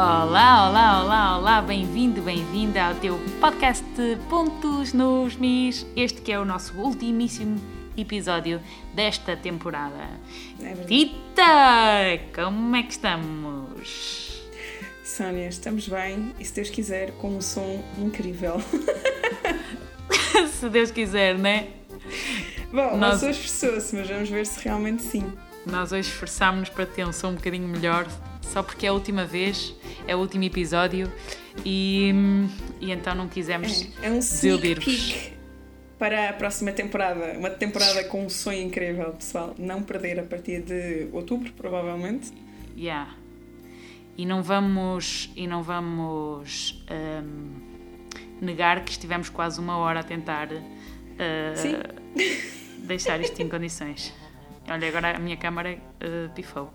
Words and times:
Olá, 0.00 0.68
olá, 0.68 1.02
olá, 1.02 1.38
olá, 1.38 1.62
bem-vindo, 1.62 2.20
bem-vinda 2.20 2.84
ao 2.84 2.94
teu 2.96 3.18
podcast 3.40 3.82
Pontos 4.28 4.92
nos 4.92 5.36
Mis. 5.36 5.86
Este 5.96 6.20
que 6.20 6.30
é 6.30 6.38
o 6.38 6.44
nosso 6.44 6.74
ultimíssimo 6.78 7.58
episódio 7.96 8.60
desta 8.92 9.34
temporada. 9.34 10.10
É. 10.62 10.74
Tita, 10.84 12.22
como 12.34 12.76
é 12.76 12.82
que 12.82 12.92
estamos? 12.92 14.42
Sónia, 15.02 15.48
estamos 15.48 15.88
bem 15.88 16.30
e 16.38 16.44
se 16.44 16.52
Deus 16.52 16.68
quiser, 16.68 17.12
com 17.12 17.34
um 17.34 17.40
som 17.40 17.82
incrível. 17.98 18.60
Se 20.52 20.68
Deus 20.68 20.90
quiser, 20.90 21.38
né? 21.38 21.68
Bom, 22.70 22.98
Nós- 22.98 23.14
pessoa 23.14 23.30
esforçou-se, 23.30 23.96
mas 23.96 24.08
vamos 24.08 24.28
ver 24.28 24.44
se 24.44 24.62
realmente 24.62 25.02
sim. 25.02 25.32
Nós 25.64 25.90
hoje 25.90 26.08
esforçámos-nos 26.10 26.68
para 26.68 26.84
ter 26.84 27.06
um 27.06 27.12
som 27.12 27.28
um 27.30 27.34
bocadinho 27.34 27.66
melhor, 27.66 28.06
só 28.42 28.62
porque 28.62 28.86
é 28.86 28.88
a 28.88 28.92
última 28.92 29.24
vez, 29.24 29.74
é 30.06 30.14
o 30.14 30.18
último 30.18 30.44
episódio 30.44 31.12
e, 31.64 32.12
e 32.80 32.90
então 32.92 33.14
não 33.14 33.28
quisemos 33.28 33.88
É, 34.02 34.06
é 34.06 34.10
um 34.10 34.18
desiludir-vos. 34.18 35.30
para 35.98 36.30
a 36.30 36.32
próxima 36.32 36.72
temporada. 36.72 37.38
Uma 37.38 37.50
temporada 37.50 38.04
com 38.04 38.24
um 38.24 38.28
sonho 38.28 38.62
incrível, 38.62 39.12
pessoal. 39.12 39.54
Não 39.58 39.82
perder 39.82 40.20
a 40.20 40.22
partir 40.22 40.62
de 40.62 41.08
outubro, 41.12 41.52
provavelmente. 41.52 42.32
Yeah. 42.76 43.14
E 44.16 44.24
não 44.24 44.42
vamos 44.42 45.30
e 45.36 45.46
não 45.46 45.62
vamos 45.62 46.84
hum, 46.90 47.54
negar 48.40 48.84
que 48.84 48.90
estivemos 48.90 49.28
quase 49.28 49.60
uma 49.60 49.76
hora 49.76 50.00
a 50.00 50.02
tentar 50.02 50.48
uh, 50.52 50.60
deixar 52.86 53.20
isto 53.20 53.40
em 53.42 53.48
condições. 53.48 54.12
Olha, 54.68 54.88
agora 54.88 55.16
a 55.16 55.18
minha 55.18 55.36
câmara 55.36 55.74
uh, 55.74 56.32
pifou. 56.34 56.70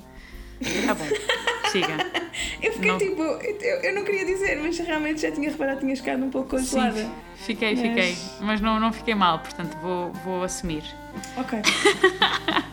Tá 0.85 0.93
bom, 0.93 1.05
siga. 1.71 1.97
Eu 2.61 2.71
fiquei 2.73 2.91
Não. 2.91 2.97
tipo, 2.97 3.21
eu, 3.21 3.81
eu 3.81 3.93
não 3.95 4.03
queria 4.05 4.23
dizer, 4.25 4.55
mas 4.61 4.77
realmente 4.77 5.21
já 5.21 5.31
tinha 5.31 5.49
reparado 5.49 5.79
que 5.79 5.85
tinhas 5.85 5.99
ficado 5.99 6.23
um 6.23 6.29
pouco 6.29 6.49
congelada. 6.51 6.93
Sim, 7.03 7.11
fiquei, 7.35 7.75
Mas- 7.75 7.81
fiquei. 7.81 8.17
Mas 8.39 8.61
não, 8.61 8.79
não 8.79 8.93
fiquei 8.93 9.13
mal, 9.15 9.39
portanto 9.39 9.75
vou, 9.81 10.11
vou 10.23 10.43
assumir. 10.43 10.83
Ok. 11.35 11.59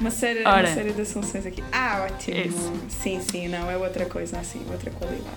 Uma 0.00 0.10
série, 0.10 0.40
Ora. 0.44 0.66
uma 0.68 0.74
série 0.74 0.92
de 0.92 1.00
assunções 1.00 1.46
aqui. 1.46 1.62
Ah, 1.72 2.06
ótimo. 2.10 2.36
Isso. 2.36 2.72
Sim, 2.88 3.20
sim, 3.20 3.48
não, 3.48 3.70
é 3.70 3.76
outra 3.76 4.04
coisa 4.06 4.38
assim, 4.38 4.64
outra 4.70 4.90
qualidade. 4.90 5.36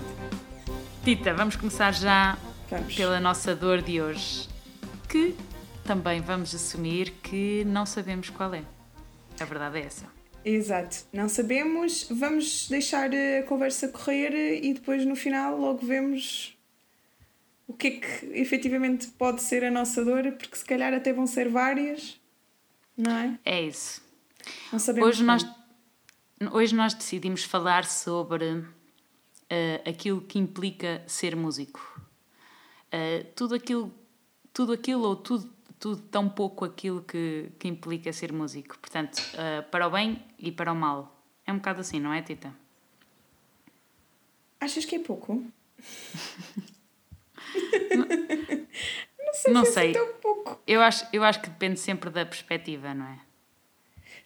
Tita, 1.04 1.32
vamos 1.32 1.56
começar 1.56 1.94
já 1.94 2.36
Vamos. 2.68 2.94
pela 2.94 3.20
nossa 3.20 3.54
dor 3.54 3.80
de 3.80 4.00
hoje, 4.02 4.48
que 5.08 5.34
também 5.84 6.20
vamos 6.20 6.54
assumir 6.54 7.10
que 7.22 7.64
não 7.66 7.86
sabemos 7.86 8.28
qual 8.30 8.52
é. 8.52 8.62
A 9.40 9.44
verdade 9.44 9.78
é 9.78 9.84
essa. 9.86 10.17
Exato, 10.44 11.04
não 11.12 11.28
sabemos, 11.28 12.06
vamos 12.10 12.68
deixar 12.68 13.10
a 13.10 13.42
conversa 13.42 13.88
correr 13.88 14.62
e 14.62 14.72
depois 14.72 15.04
no 15.04 15.14
final 15.14 15.58
logo 15.58 15.84
vemos 15.84 16.56
o 17.66 17.74
que 17.74 17.86
é 17.88 17.90
que 17.90 18.26
efetivamente 18.38 19.08
pode 19.08 19.42
ser 19.42 19.62
a 19.64 19.70
nossa 19.70 20.02
dor, 20.04 20.32
porque 20.32 20.56
se 20.56 20.64
calhar 20.64 20.94
até 20.94 21.12
vão 21.12 21.26
ser 21.26 21.50
várias, 21.50 22.18
não 22.98 23.16
é? 23.16 23.38
É 23.44 23.62
isso. 23.62 24.02
Não 24.72 24.78
sabemos. 24.80 25.08
Hoje 25.08 25.22
nós, 25.22 25.46
hoje 26.52 26.74
nós 26.74 26.94
decidimos 26.94 27.44
falar 27.44 27.84
sobre 27.84 28.64
eh, 29.48 29.80
aquilo 29.86 30.20
que 30.20 30.38
implica 30.38 31.02
ser 31.06 31.36
músico. 31.36 31.80
Eh, 32.90 33.24
tudo 33.36 33.54
aquilo, 33.54 33.94
tudo 34.52 34.72
aquilo 34.72 35.02
ou 35.02 35.14
tudo, 35.14 35.48
tudo 35.78 36.02
tão 36.02 36.28
pouco 36.28 36.64
aquilo 36.64 37.02
que, 37.02 37.50
que 37.58 37.68
implica 37.68 38.12
ser 38.12 38.32
músico. 38.32 38.78
Portanto, 38.78 39.22
eh, 39.34 39.62
para 39.62 39.86
o 39.86 39.90
bem 39.90 40.22
e 40.38 40.50
para 40.50 40.72
o 40.72 40.76
mal. 40.76 41.16
É 41.46 41.52
um 41.52 41.56
bocado 41.56 41.80
assim, 41.80 42.00
não 42.00 42.12
é, 42.12 42.20
Tita? 42.20 42.52
Achas 44.60 44.84
que 44.84 44.96
é 44.96 44.98
pouco? 44.98 45.44
Não 49.46 49.64
se 49.64 49.70
é 49.70 49.72
sei. 49.72 49.92
tão 49.92 50.14
pouco. 50.14 50.60
Eu 50.66 50.80
acho, 50.80 51.06
eu 51.12 51.22
acho 51.22 51.40
que 51.40 51.48
depende 51.48 51.78
sempre 51.78 52.10
da 52.10 52.26
perspectiva, 52.26 52.92
não 52.92 53.06
é? 53.06 53.18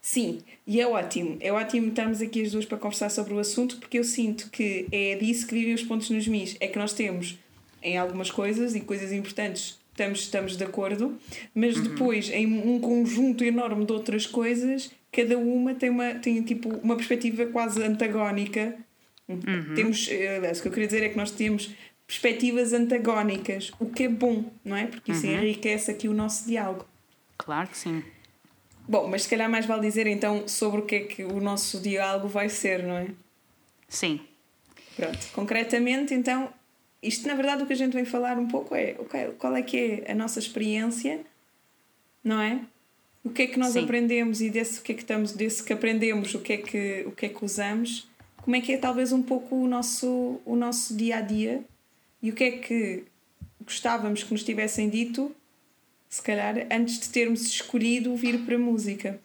Sim, 0.00 0.42
e 0.66 0.80
é 0.80 0.86
ótimo. 0.86 1.36
É 1.40 1.52
ótimo 1.52 1.88
estarmos 1.88 2.20
aqui 2.20 2.42
as 2.42 2.52
duas 2.52 2.64
para 2.64 2.78
conversar 2.78 3.10
sobre 3.10 3.34
o 3.34 3.38
assunto, 3.38 3.76
porque 3.76 3.98
eu 3.98 4.04
sinto 4.04 4.50
que 4.50 4.88
é 4.90 5.16
disso 5.16 5.46
que 5.46 5.54
vivem 5.54 5.74
os 5.74 5.82
pontos 5.82 6.10
nos 6.10 6.26
mis. 6.26 6.56
É 6.60 6.66
que 6.66 6.78
nós 6.78 6.92
temos 6.92 7.38
em 7.82 7.98
algumas 7.98 8.30
coisas 8.30 8.74
e 8.74 8.80
coisas 8.80 9.12
importantes 9.12 9.78
estamos, 9.92 10.20
estamos 10.20 10.56
de 10.56 10.64
acordo, 10.64 11.16
mas 11.54 11.78
depois 11.80 12.30
em 12.30 12.46
um 12.46 12.80
conjunto 12.80 13.44
enorme 13.44 13.84
de 13.84 13.92
outras 13.92 14.26
coisas, 14.26 14.90
cada 15.12 15.38
uma 15.38 15.74
tem 15.74 15.90
uma 15.90 16.14
tem 16.14 16.42
tipo 16.42 16.68
uma 16.78 16.96
perspectiva 16.96 17.46
quase 17.46 17.82
antagónica. 17.82 18.76
Temos, 19.74 20.08
eh, 20.10 20.36
aliás, 20.36 20.58
o 20.58 20.62
que 20.62 20.68
eu 20.68 20.72
queria 20.72 20.88
dizer 20.88 21.02
é 21.04 21.08
que 21.08 21.16
nós 21.16 21.30
temos 21.30 21.74
perspectivas 22.06 22.72
antagónicas, 22.72 23.72
o 23.78 23.86
que 23.86 24.04
é 24.04 24.08
bom, 24.08 24.44
não 24.64 24.76
é? 24.76 24.86
Porque 24.86 25.12
isso 25.12 25.26
enriquece 25.26 25.90
aqui 25.90 26.08
o 26.08 26.12
nosso 26.12 26.46
diálogo. 26.46 26.86
Claro 27.38 27.68
que 27.68 27.78
sim. 27.78 28.02
Bom, 28.86 29.08
mas 29.08 29.22
se 29.22 29.28
calhar 29.28 29.48
mais 29.48 29.64
vale 29.64 29.82
dizer 29.82 30.06
então 30.06 30.46
sobre 30.48 30.80
o 30.80 30.84
que 30.84 30.94
é 30.96 31.00
que 31.00 31.24
o 31.24 31.40
nosso 31.40 31.80
diálogo 31.80 32.28
vai 32.28 32.48
ser, 32.48 32.82
não 32.82 32.98
é? 32.98 33.06
Sim. 33.88 34.20
Pronto, 34.96 35.18
concretamente 35.32 36.12
então, 36.12 36.52
isto 37.02 37.26
na 37.26 37.34
verdade 37.34 37.62
o 37.64 37.66
que 37.66 37.72
a 37.72 37.76
gente 37.76 37.92
vem 37.92 38.04
falar 38.04 38.38
um 38.38 38.46
pouco 38.46 38.74
é 38.74 38.94
ok, 38.98 39.32
qual 39.38 39.56
é 39.56 39.62
que 39.62 40.02
é 40.06 40.12
a 40.12 40.14
nossa 40.14 40.38
experiência, 40.38 41.20
não 42.22 42.40
é? 42.40 42.60
O 43.24 43.30
que 43.30 43.42
é 43.42 43.46
que 43.46 43.58
nós 43.58 43.72
Sim. 43.72 43.84
aprendemos 43.84 44.40
e 44.40 44.50
desse 44.50 44.80
que 44.80 44.92
é 44.92 44.94
que 44.94 45.02
estamos, 45.02 45.32
desse 45.32 45.62
que 45.62 45.72
aprendemos, 45.72 46.34
o 46.34 46.40
que 46.40 46.52
é 46.52 46.56
que, 46.56 47.04
o 47.06 47.12
que 47.12 47.26
é 47.26 47.28
que 47.28 47.44
usamos, 47.44 48.08
como 48.38 48.56
é 48.56 48.60
que 48.60 48.72
é 48.72 48.76
talvez 48.76 49.12
um 49.12 49.22
pouco 49.22 49.54
o 49.54 49.68
nosso, 49.68 50.40
o 50.44 50.56
nosso 50.56 50.96
dia 50.96 51.18
a 51.18 51.20
dia 51.20 51.64
e 52.20 52.30
o 52.30 52.34
que 52.34 52.44
é 52.44 52.50
que 52.52 53.04
gostávamos 53.64 54.24
que 54.24 54.32
nos 54.32 54.42
tivessem 54.42 54.88
dito, 54.88 55.34
se 56.08 56.20
calhar, 56.22 56.66
antes 56.70 56.98
de 56.98 57.08
termos 57.10 57.42
escolhido 57.46 58.14
vir 58.16 58.40
para 58.44 58.56
a 58.56 58.58
música. 58.58 59.20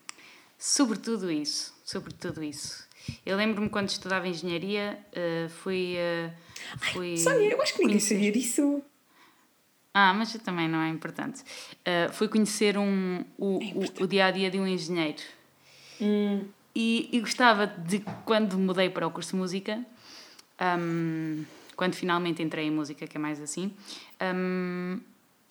Sobretudo 0.58 1.32
isso, 1.32 1.76
sobretudo 1.84 2.44
isso. 2.44 2.88
Eu 3.26 3.36
lembro-me 3.38 3.70
quando 3.70 3.90
estudava 3.90 4.28
engenharia, 4.28 5.00
eh, 5.14 5.48
fui. 5.50 5.96
eh, 5.98 6.32
fui 6.94 7.18
Sónia, 7.18 7.50
eu 7.52 7.62
acho 7.62 7.74
que 7.74 7.84
ninguém 7.84 8.00
sabia 8.00 8.32
disso. 8.32 8.82
Ah, 9.94 10.14
mas 10.14 10.32
também 10.34 10.68
não 10.68 10.80
é 10.82 10.90
importante. 10.90 11.42
Eh, 11.84 12.08
fui 12.12 12.28
conhecer 12.28 12.78
um, 12.78 13.24
o, 13.38 13.58
o, 13.58 14.04
o 14.04 14.08
dia 14.08 14.26
a 14.28 14.32
dia 14.32 14.52
de 14.52 14.60
um 14.60 14.68
engenheiro. 14.68 15.18
Hum. 16.00 16.46
E, 16.76 17.10
e 17.12 17.20
gostava 17.20 17.66
de, 17.66 18.04
quando 18.24 18.58
mudei 18.60 18.90
para 18.92 19.08
o 19.08 19.12
curso 19.12 19.32
de 19.32 19.38
música, 19.38 19.84
ahm, 20.60 21.44
quando 21.76 21.96
finalmente 21.96 22.44
entrei 22.44 22.66
em 22.68 22.72
música, 22.72 23.08
que 23.08 23.18
é 23.18 23.20
mais 23.20 23.42
assim, 23.42 23.74
ahm, 24.20 25.00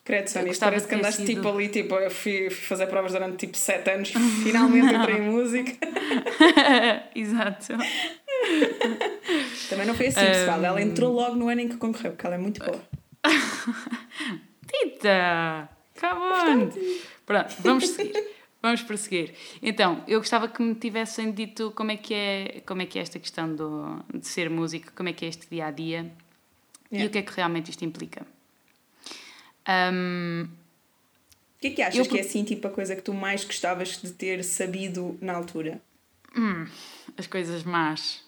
Credo, 0.05 0.29
Sónia, 0.29 0.55
parece 0.61 0.87
que 0.87 0.95
andaste 0.95 1.27
sido- 1.27 1.35
tipo 1.35 1.49
ali, 1.49 1.69
tipo, 1.69 1.97
eu 1.97 2.11
fui, 2.13 2.49
fui 2.49 2.65
fazer 2.65 2.87
provas 2.87 3.11
durante 3.11 3.39
tipo 3.39 3.57
7 3.57 3.91
anos 3.91 4.11
e 4.11 4.13
finalmente 4.45 4.87
entrei 4.95 5.17
em 5.17 5.23
música. 5.23 5.73
exato. 7.13 7.73
Também 9.69 9.87
não 9.87 9.95
foi 9.95 10.07
assim, 10.09 10.21
pessoal. 10.21 10.65
Ela 10.65 10.81
entrou 10.83 11.13
logo 11.13 11.35
no 11.37 11.49
ano 11.49 11.61
em 11.63 11.69
que 11.69 11.77
concorreu, 11.77 12.13
porque 12.13 12.27
ela 12.27 12.37
é 12.37 12.39
muito 12.39 12.63
boa. 12.65 12.81
Tita! 14.67 15.69
Come 15.99 16.21
on! 16.21 16.71
Pronto, 17.25 17.55
vamos 17.61 17.89
seguir. 17.89 18.37
Vamos 18.63 18.83
prosseguir. 18.83 19.35
Então, 19.63 20.03
eu 20.09 20.19
gostava 20.19 20.49
que 20.49 20.61
me 20.63 20.75
tivessem 20.75 21.31
dito 21.31 21.71
como 21.73 21.91
é 21.93 21.97
que 21.97 22.13
é, 22.15 22.63
como 22.67 22.83
é, 22.83 22.87
que 22.87 22.99
é 22.99 23.03
esta 23.03 23.19
questão 23.19 23.55
do, 23.55 24.03
de 24.13 24.27
ser 24.27 24.51
músico, 24.51 24.93
como 24.95 25.09
é 25.09 25.13
que 25.13 25.25
é 25.25 25.29
este 25.29 25.47
dia 25.49 25.67
a 25.67 25.71
dia 25.71 26.11
e 26.91 27.05
o 27.05 27.11
que 27.11 27.19
é 27.19 27.23
que 27.23 27.33
realmente 27.33 27.71
isto 27.71 27.85
implica. 27.85 28.27
Ahm, 29.67 30.49
O 31.57 31.61
que 31.61 31.67
é 31.69 31.71
que 31.71 31.83
achas 31.83 31.99
Eu- 31.99 32.07
que 32.07 32.19
é 32.19 32.21
assim, 32.23 32.45
tipo, 32.45 32.67
a 32.67 32.71
coisa 32.71 32.95
que 32.97 33.03
tu 33.03 33.13
mais 33.15 33.45
gostavas 33.45 34.01
de 34.03 34.11
ter 34.13 34.43
sabido 34.45 35.17
na 35.21 35.35
altura? 35.35 35.81
as 37.17 37.27
coisas 37.27 37.63
más. 37.65 38.23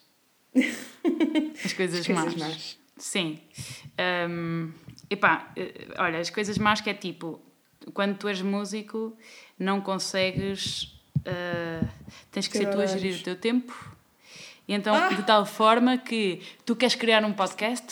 As 1.65 1.73
coisas, 1.73 2.01
As 2.01 2.07
coisas 2.07 2.35
más. 2.35 2.37
más. 2.37 2.79
Sim. 2.97 3.39
Ahm, 3.97 4.73
epá, 5.09 5.53
eh, 5.57 5.89
olha, 5.99 6.19
as 6.19 6.31
coisas 6.31 6.59
más 6.59 6.81
que 6.81 6.91
é 6.91 6.95
tipo, 6.95 7.41
quando 7.95 8.17
tu 8.19 8.29
és 8.29 8.43
músico, 8.43 9.17
não 9.59 9.81
consegues. 9.81 10.95
ah, 11.27 11.87
tens 12.31 12.49
que 12.49 12.59
Ter 12.59 12.65
ser 12.65 12.71
tu 12.71 12.81
a 12.81 12.87
gerir 12.87 13.21
o 13.21 13.23
teu 13.23 13.37
tempo. 13.37 13.73
E 14.69 14.75
então, 14.75 14.95
Ah! 14.95 15.09
de 15.09 15.23
tal 15.23 15.47
forma 15.47 15.97
que 15.97 16.43
tu 16.67 16.77
queres 16.77 16.95
criar 16.95 17.25
um 17.25 17.33
podcast 17.33 17.87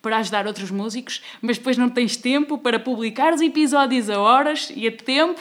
para 0.00 0.16
ajudar 0.16 0.46
outros 0.46 0.70
músicos, 0.70 1.22
mas 1.42 1.58
depois 1.58 1.76
não 1.76 1.90
tens 1.90 2.16
tempo 2.16 2.56
para 2.56 2.80
publicar 2.80 3.34
os 3.34 3.42
episódios 3.42 4.08
a 4.08 4.18
horas 4.18 4.72
e 4.74 4.88
a 4.88 4.92
tempo, 4.92 5.40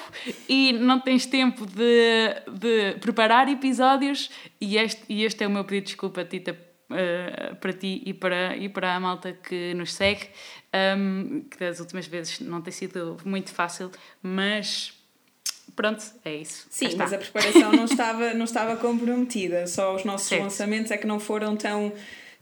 e 0.50 0.74
não 0.74 1.00
tens 1.00 1.26
tempo 1.26 1.66
de, 1.66 2.36
de 2.60 3.00
preparar 3.00 3.48
episódios. 3.48 4.30
E 4.60 4.78
este, 4.78 5.02
e 5.08 5.24
este 5.24 5.44
é 5.44 5.48
o 5.48 5.50
meu 5.50 5.64
pedido 5.64 5.86
de 5.86 5.92
desculpa, 5.92 6.26
Tita, 6.26 6.58
eh, 6.94 7.56
para 7.62 7.72
ti 7.72 8.04
e 8.06 8.14
para, 8.14 8.58
e 8.58 8.68
para 8.68 8.94
a 8.94 9.00
malta 9.00 9.32
que 9.32 9.74
nos 9.74 9.94
segue, 9.94 10.28
um, 10.98 11.46
que 11.50 11.58
das 11.58 11.80
últimas 11.80 12.06
vezes 12.06 12.42
não 12.42 12.62
tem 12.62 12.74
sido 12.74 13.16
muito 13.24 13.54
fácil, 13.54 13.90
mas 14.22 14.94
Pronto, 15.76 16.04
é 16.26 16.36
isso. 16.36 16.68
Sim, 16.70 16.96
mas 16.98 17.14
a 17.14 17.18
preparação 17.18 17.72
não 17.72 17.86
estava, 17.86 18.34
não 18.34 18.46
estava 18.46 18.76
comprometida. 18.76 19.68
Só 19.68 19.96
os 19.96 20.04
nossos 20.04 20.28
Certo. 20.28 20.44
lançamentos 20.44 20.92
é 20.92 20.98
que 20.98 21.08
não 21.08 21.20
foram 21.20 21.56
tão, 21.56 21.92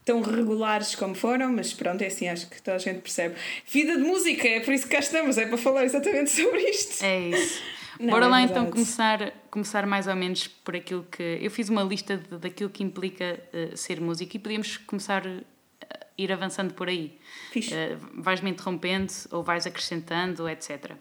tão 0.04 0.20
regulares 0.20 0.94
como 0.94 1.14
foram, 1.14 1.52
mas 1.52 1.72
pronto, 1.72 2.02
é 2.02 2.06
assim, 2.06 2.28
acho 2.28 2.48
que 2.48 2.60
toda 2.60 2.76
a 2.76 2.78
gente 2.78 3.00
percebe. 3.00 3.34
Vida 3.66 3.96
de 3.96 4.02
música, 4.02 4.46
é 4.46 4.60
por 4.60 4.74
isso 4.74 4.84
que 4.84 4.94
cá 4.94 5.00
estamos, 5.00 5.38
é 5.38 5.46
para 5.46 5.58
falar 5.58 5.84
exatamente 5.84 6.30
sobre 6.30 6.60
isto. 6.60 7.04
É 7.04 7.28
isso. 7.28 7.62
Não, 8.00 8.10
Bora 8.14 8.24
é 8.24 8.28
lá 8.28 8.42
então 8.42 8.70
começar, 8.70 9.30
começar 9.50 9.84
mais 9.86 10.06
ou 10.06 10.16
menos 10.16 10.46
por 10.46 10.74
aquilo 10.74 11.04
que. 11.04 11.38
Eu 11.42 11.50
fiz 11.50 11.68
uma 11.68 11.82
lista 11.82 12.16
de, 12.16 12.38
daquilo 12.38 12.70
que 12.70 12.82
implica 12.82 13.38
uh, 13.52 13.76
ser 13.76 14.00
músico 14.00 14.36
e 14.36 14.38
podíamos 14.38 14.78
começar 14.78 15.22
a 15.26 16.06
ir 16.16 16.32
avançando 16.32 16.72
por 16.72 16.88
aí. 16.88 17.18
Uh, 17.54 18.22
vais-me 18.22 18.50
interrompendo 18.50 19.12
ou 19.30 19.42
vais 19.42 19.66
acrescentando, 19.66 20.48
etc. 20.48 20.92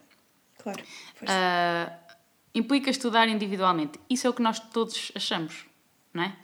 Claro. 0.61 0.83
Uh, 1.21 2.08
implica 2.59 2.89
estudar 2.89 3.27
individualmente. 3.27 3.99
Isso 4.09 4.27
é 4.27 4.29
o 4.29 4.33
que 4.33 4.41
nós 4.41 4.59
todos 4.59 5.11
achamos, 5.15 5.65
não 6.13 6.23
é? 6.23 6.35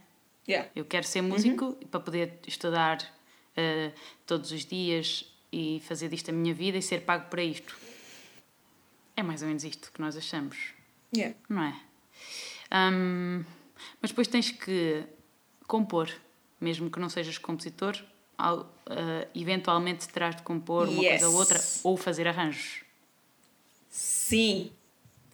Yeah. 0.47 0.69
Eu 0.75 0.85
quero 0.85 1.05
ser 1.05 1.21
músico 1.21 1.65
uhum. 1.65 1.87
para 1.89 1.99
poder 1.99 2.39
estudar 2.47 3.01
uh, 3.01 3.93
todos 4.25 4.51
os 4.51 4.65
dias 4.65 5.25
e 5.51 5.81
fazer 5.85 6.09
disto 6.09 6.29
a 6.29 6.33
minha 6.33 6.53
vida 6.53 6.77
e 6.77 6.81
ser 6.81 7.01
pago 7.01 7.29
para 7.29 7.43
isto. 7.43 7.75
É 9.15 9.23
mais 9.23 9.41
ou 9.41 9.47
menos 9.47 9.63
isto 9.63 9.91
que 9.91 10.01
nós 10.01 10.15
achamos. 10.15 10.73
Yeah. 11.15 11.35
Não 11.49 11.63
é? 11.63 11.79
Um, 12.71 13.43
mas 14.01 14.11
depois 14.11 14.27
tens 14.27 14.51
que 14.51 15.03
compor, 15.67 16.11
mesmo 16.59 16.89
que 16.89 16.99
não 16.99 17.09
sejas 17.09 17.37
compositor, 17.37 18.03
ao, 18.37 18.59
uh, 18.59 18.65
eventualmente 19.33 20.07
terás 20.09 20.35
de 20.35 20.43
compor 20.43 20.89
uma 20.89 21.01
yes. 21.01 21.21
coisa 21.21 21.29
ou 21.29 21.35
outra 21.35 21.63
ou 21.83 21.97
fazer 21.97 22.27
arranjos. 22.27 22.83
Sim, 23.89 24.71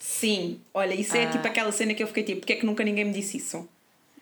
sim. 0.01 0.59
Olha, 0.73 0.93
isso 0.93 1.15
é 1.15 1.27
uh... 1.27 1.31
tipo 1.31 1.47
aquela 1.47 1.71
cena 1.71 1.93
que 1.93 2.03
eu 2.03 2.07
fiquei 2.07 2.23
tipo, 2.23 2.39
porque 2.41 2.53
é 2.53 2.55
que 2.55 2.65
nunca 2.65 2.83
ninguém 2.83 3.05
me 3.05 3.13
disse 3.13 3.37
isso? 3.37 3.67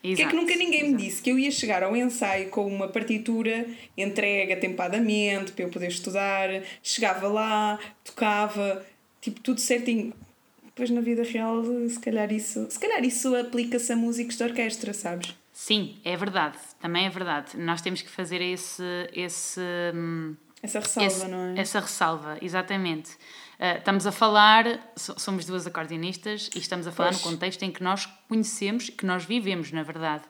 Porque 0.01 0.21
é 0.21 0.27
que 0.27 0.35
nunca 0.35 0.55
ninguém 0.55 0.81
exato. 0.81 0.95
me 0.95 0.97
disse 0.97 1.21
que 1.21 1.29
eu 1.29 1.37
ia 1.37 1.51
chegar 1.51 1.83
ao 1.83 1.95
ensaio 1.95 2.49
com 2.49 2.65
uma 2.65 2.87
partitura 2.87 3.65
entregue 3.97 4.53
atempadamente 4.53 5.51
para 5.51 5.65
eu 5.65 5.69
poder 5.69 5.87
estudar, 5.87 6.49
chegava 6.81 7.27
lá, 7.27 7.77
tocava, 8.03 8.85
tipo, 9.19 9.41
tudo 9.41 9.59
certinho. 9.59 10.13
Depois 10.63 10.89
na 10.89 11.01
vida 11.01 11.23
real, 11.23 11.61
se 11.89 11.99
calhar 11.99 12.31
isso, 12.31 12.65
se 12.69 12.79
calhar 12.79 13.03
isso 13.03 13.35
aplica-se 13.35 13.91
a 13.91 13.95
músicos 13.97 14.37
de 14.37 14.43
orquestra, 14.43 14.93
sabes? 14.93 15.35
Sim, 15.51 15.97
é 16.05 16.15
verdade, 16.15 16.57
também 16.81 17.05
é 17.05 17.09
verdade. 17.09 17.57
Nós 17.57 17.81
temos 17.81 18.01
que 18.01 18.09
fazer 18.09 18.41
esse. 18.41 18.81
esse 19.13 19.59
hum, 19.93 20.33
essa 20.63 20.79
ressalva, 20.79 21.07
esse, 21.07 21.27
não 21.27 21.37
é? 21.37 21.59
Essa 21.59 21.79
ressalva, 21.81 22.37
exatamente. 22.41 23.11
Uh, 23.59 23.77
estamos 23.77 24.07
a 24.07 24.11
falar, 24.11 24.65
somos 24.95 25.45
duas 25.45 25.67
acordeonistas 25.67 26.49
e 26.55 26.59
estamos 26.59 26.87
a 26.87 26.93
falar 26.93 27.09
pois. 27.09 27.25
no 27.25 27.31
contexto 27.31 27.61
em 27.63 27.71
que 27.71 27.83
nós 27.83 28.05
conhecemos, 28.29 28.89
que 28.89 29.05
nós 29.05 29.25
vivemos, 29.25 29.71
na 29.73 29.83
verdade. 29.83 30.23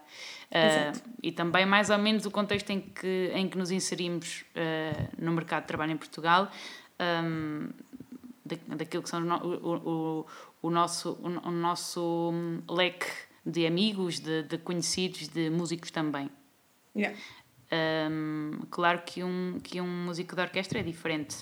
Uh, 0.49 0.99
e 1.21 1.31
também 1.31 1.63
mais 1.63 1.91
ou 1.91 1.97
menos 1.99 2.25
o 2.25 2.31
contexto 2.31 2.71
em 2.71 2.81
que, 2.81 3.31
em 3.35 3.47
que 3.47 3.55
nos 3.55 3.69
inserimos 3.69 4.43
uh, 4.55 5.23
no 5.23 5.31
mercado 5.31 5.61
de 5.61 5.67
trabalho 5.67 5.91
em 5.91 5.97
Portugal, 5.97 6.49
um, 6.99 7.69
daquilo 8.75 9.03
que 9.03 9.09
são 9.09 9.23
o, 9.23 9.75
o, 9.75 10.25
o, 10.63 10.69
nosso, 10.71 11.11
o, 11.21 11.49
o 11.49 11.51
nosso 11.51 12.33
leque 12.67 13.05
de 13.45 13.67
amigos, 13.67 14.19
de, 14.19 14.41
de 14.41 14.57
conhecidos, 14.57 15.27
de 15.27 15.51
músicos 15.51 15.91
também. 15.91 16.31
Yeah. 16.95 17.15
Um, 17.71 18.61
claro 18.71 19.03
que 19.05 19.23
um, 19.23 19.59
que 19.63 19.79
um 19.79 20.05
músico 20.05 20.35
de 20.35 20.41
orquestra 20.41 20.79
é 20.79 20.83
diferente. 20.83 21.37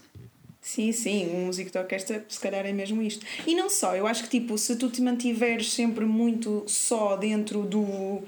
Sim, 0.67 0.91
sim, 0.91 1.29
um 1.33 1.45
músico 1.45 1.71
de 1.71 1.77
orquestra 1.77 2.25
se 2.27 2.37
calhar 2.41 2.65
é 2.65 2.73
mesmo 2.73 3.01
isto. 3.01 3.25
E 3.47 3.55
não 3.55 3.69
só, 3.69 3.95
eu 3.95 4.05
acho 4.05 4.23
que 4.23 4.29
tipo, 4.31 4.57
se 4.57 4.75
tu 4.75 4.89
te 4.89 5.01
mantiveres 5.01 5.71
sempre 5.71 6.03
muito 6.03 6.65
só 6.67 7.15
dentro 7.15 7.61
do 7.63 8.21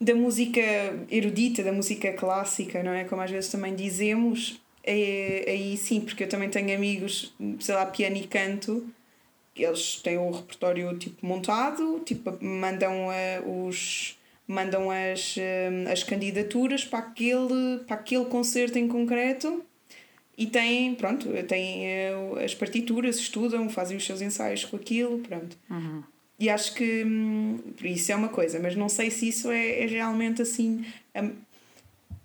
da 0.00 0.12
música 0.12 0.60
erudita, 1.08 1.62
da 1.62 1.70
música 1.70 2.12
clássica, 2.14 2.82
não 2.82 2.90
é? 2.90 3.04
Como 3.04 3.22
às 3.22 3.30
vezes 3.30 3.48
também 3.48 3.76
dizemos, 3.76 4.60
é, 4.82 5.44
aí 5.46 5.76
sim, 5.76 6.00
porque 6.00 6.24
eu 6.24 6.28
também 6.28 6.50
tenho 6.50 6.74
amigos, 6.74 7.32
sei 7.60 7.74
lá, 7.76 7.86
piano 7.86 8.16
e 8.16 8.26
canto, 8.26 8.84
eles 9.54 10.00
têm 10.02 10.18
o 10.18 10.32
repertório 10.32 10.98
tipo 10.98 11.24
montado, 11.24 12.00
tipo 12.04 12.36
mandam 12.44 13.06
uh, 13.06 13.66
os 13.68 14.18
mandam 14.48 14.90
as, 14.90 15.36
uh, 15.36 15.92
as 15.92 16.02
candidaturas 16.02 16.84
para 16.84 16.98
aquele, 16.98 17.78
para 17.86 17.94
aquele 17.94 18.24
concerto 18.24 18.76
em 18.80 18.88
concreto 18.88 19.64
e 20.36 20.46
têm, 20.46 20.94
pronto, 20.94 21.28
têm 21.46 21.84
uh, 22.14 22.38
as 22.38 22.54
partituras, 22.54 23.16
estudam, 23.16 23.68
fazem 23.68 23.96
os 23.96 24.04
seus 24.04 24.22
ensaios 24.22 24.64
com 24.64 24.76
aquilo, 24.76 25.18
pronto. 25.18 25.56
Uhum. 25.70 26.02
E 26.38 26.48
acho 26.48 26.74
que 26.74 27.04
hum, 27.04 27.58
isso 27.82 28.10
é 28.10 28.16
uma 28.16 28.28
coisa, 28.28 28.58
mas 28.58 28.74
não 28.74 28.88
sei 28.88 29.10
se 29.10 29.28
isso 29.28 29.50
é, 29.50 29.82
é 29.82 29.86
realmente 29.86 30.42
assim. 30.42 30.84
Um, 31.14 31.30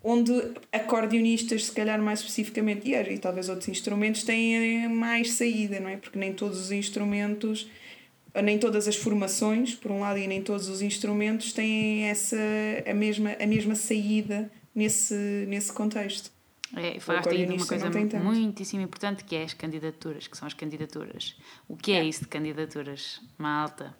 onde 0.02 0.32
acordeonistas, 0.72 1.66
se 1.66 1.72
calhar 1.72 2.00
mais 2.00 2.20
especificamente, 2.20 2.88
e, 2.88 2.94
e 2.94 3.18
talvez 3.18 3.48
outros 3.48 3.68
instrumentos, 3.68 4.22
têm 4.22 4.88
mais 4.88 5.32
saída, 5.32 5.80
não 5.80 5.88
é? 5.88 5.96
Porque 5.96 6.18
nem 6.18 6.32
todos 6.32 6.58
os 6.58 6.72
instrumentos, 6.72 7.68
nem 8.42 8.58
todas 8.58 8.88
as 8.88 8.96
formações, 8.96 9.74
por 9.74 9.90
um 9.90 10.00
lado, 10.00 10.18
e 10.18 10.26
nem 10.26 10.42
todos 10.42 10.68
os 10.68 10.80
instrumentos 10.82 11.52
têm 11.52 12.04
essa, 12.04 12.36
a, 12.86 12.94
mesma, 12.94 13.36
a 13.38 13.46
mesma 13.46 13.74
saída 13.74 14.50
nesse, 14.74 15.14
nesse 15.48 15.72
contexto. 15.72 16.30
É, 16.76 17.00
falaste 17.00 17.30
aí 17.30 17.46
de 17.46 17.52
uma 17.54 17.66
coisa 17.66 17.90
muitíssimo 18.22 18.82
importante 18.82 19.24
que 19.24 19.34
é 19.34 19.44
as 19.44 19.54
candidaturas, 19.54 20.26
que 20.26 20.36
são 20.36 20.46
as 20.46 20.54
candidaturas. 20.54 21.36
O 21.66 21.76
que 21.76 21.92
é, 21.92 22.00
é 22.00 22.04
isso 22.04 22.22
de 22.22 22.28
candidaturas? 22.28 23.20
Malta. 23.38 23.96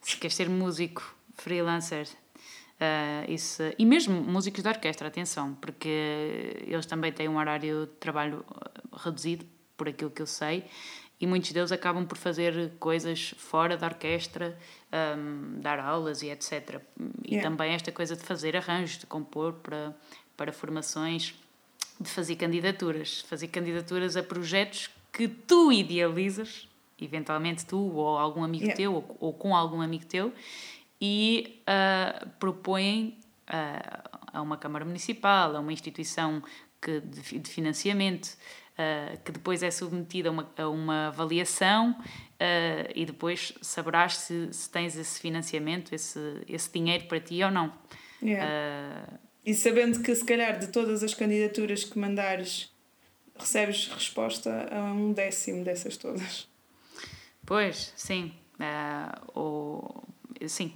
Se 0.00 0.16
queres 0.16 0.36
ser 0.36 0.48
músico, 0.48 1.16
freelancer, 1.34 2.08
Uh, 2.78 3.28
isso, 3.28 3.60
e 3.76 3.84
mesmo 3.84 4.14
músicos 4.22 4.62
de 4.62 4.68
orquestra, 4.68 5.08
atenção, 5.08 5.52
porque 5.56 6.62
eles 6.64 6.86
também 6.86 7.12
têm 7.12 7.28
um 7.28 7.36
horário 7.36 7.86
de 7.86 7.92
trabalho 7.94 8.44
ah, 8.48 8.70
reduzido, 8.96 9.44
por 9.76 9.88
aquilo 9.88 10.12
que 10.12 10.22
eu 10.22 10.26
sei, 10.26 10.64
e 11.20 11.26
muitos 11.26 11.50
deles 11.50 11.72
acabam 11.72 12.06
por 12.06 12.16
fazer 12.16 12.74
coisas 12.78 13.34
fora 13.36 13.76
da 13.76 13.86
orquestra, 13.88 14.56
um, 15.16 15.60
dar 15.60 15.80
aulas 15.80 16.22
e 16.22 16.30
etc. 16.30 16.80
E 17.24 17.34
yeah. 17.34 17.50
também 17.50 17.72
esta 17.72 17.90
coisa 17.90 18.14
de 18.14 18.22
fazer 18.22 18.56
arranjos, 18.56 18.98
de 18.98 19.06
compor 19.06 19.54
para, 19.54 19.96
para 20.36 20.52
formações, 20.52 21.34
de 22.00 22.08
fazer 22.08 22.36
candidaturas, 22.36 23.20
fazer 23.22 23.48
candidaturas 23.48 24.16
a 24.16 24.22
projetos 24.22 24.90
que 25.12 25.26
tu 25.26 25.72
idealizas, 25.72 26.68
eventualmente 27.00 27.66
tu 27.66 27.78
ou 27.78 28.18
algum 28.18 28.44
amigo 28.44 28.64
yeah. 28.64 28.76
teu, 28.76 28.94
ou, 28.94 29.16
ou 29.20 29.32
com 29.32 29.54
algum 29.54 29.80
amigo 29.80 30.04
teu, 30.04 30.32
e 31.00 31.60
uh, 31.62 32.28
propõem 32.38 33.16
uh, 33.48 34.18
a 34.32 34.42
uma 34.42 34.56
Câmara 34.56 34.84
Municipal, 34.84 35.56
a 35.56 35.60
uma 35.60 35.72
instituição 35.72 36.42
que, 36.80 37.00
de, 37.00 37.38
de 37.38 37.50
financiamento, 37.50 38.36
uh, 38.74 39.18
que 39.24 39.32
depois 39.32 39.62
é 39.62 39.70
submetida 39.70 40.28
a 40.28 40.32
uma, 40.32 40.48
a 40.56 40.68
uma 40.68 41.08
avaliação 41.08 41.96
e 42.94 43.04
depois 43.04 43.52
saberás 43.60 44.16
se, 44.16 44.52
se, 44.52 44.70
tens 44.70 44.96
esse 44.96 45.18
financiamento, 45.18 45.92
esse, 45.92 46.20
esse 46.46 46.72
dinheiro 46.72 47.06
para 47.06 47.18
ti 47.18 47.42
ou 47.42 47.50
não. 47.50 47.72
Yeah. 48.22 49.18
E 49.48 49.54
sabendo 49.54 50.02
que, 50.02 50.14
se 50.14 50.22
calhar, 50.26 50.58
de 50.58 50.66
todas 50.66 51.02
as 51.02 51.14
candidaturas 51.14 51.82
que 51.82 51.98
mandares, 51.98 52.70
recebes 53.34 53.88
resposta 53.88 54.68
a 54.70 54.92
um 54.92 55.10
décimo 55.10 55.64
dessas 55.64 55.96
todas. 55.96 56.46
Pois, 57.46 57.94
sim. 57.96 58.34
Uh, 58.60 59.30
ou 59.32 60.04
sim, 60.46 60.74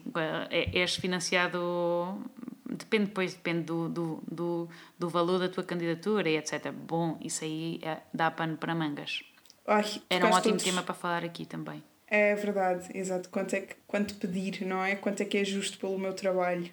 é, 0.49 0.71
és 0.79 0.97
financiado. 0.97 2.19
Depende 2.65 3.09
depois, 3.09 3.35
depende 3.35 3.65
do, 3.65 3.91
do, 3.91 4.23
do, 4.27 4.69
do 4.99 5.09
valor 5.11 5.39
da 5.39 5.51
tua 5.51 5.65
candidatura 5.65 6.31
e 6.31 6.39
etc. 6.39 6.73
Bom, 6.73 7.19
isso 7.21 7.45
aí 7.45 7.79
é, 7.83 7.99
dá 8.15 8.31
pano 8.31 8.57
para 8.57 8.75
mangas. 8.75 9.23
Ai, 9.67 9.85
Era 10.09 10.25
um 10.25 10.31
ótimo 10.31 10.53
todos... 10.53 10.65
tema 10.65 10.83
para 10.83 10.95
falar 10.95 11.25
aqui 11.27 11.45
também. 11.45 11.85
É 12.07 12.35
verdade, 12.35 12.89
exato. 12.97 13.29
Quanto, 13.29 13.55
é 13.55 13.61
que, 13.61 13.75
quanto 13.87 14.15
pedir, 14.15 14.65
não 14.65 14.83
é? 14.83 14.97
Quanto 14.97 15.21
é 15.21 15.27
que 15.27 15.37
é 15.37 15.45
justo 15.45 15.77
pelo 15.77 15.99
meu 15.99 16.15
trabalho? 16.15 16.73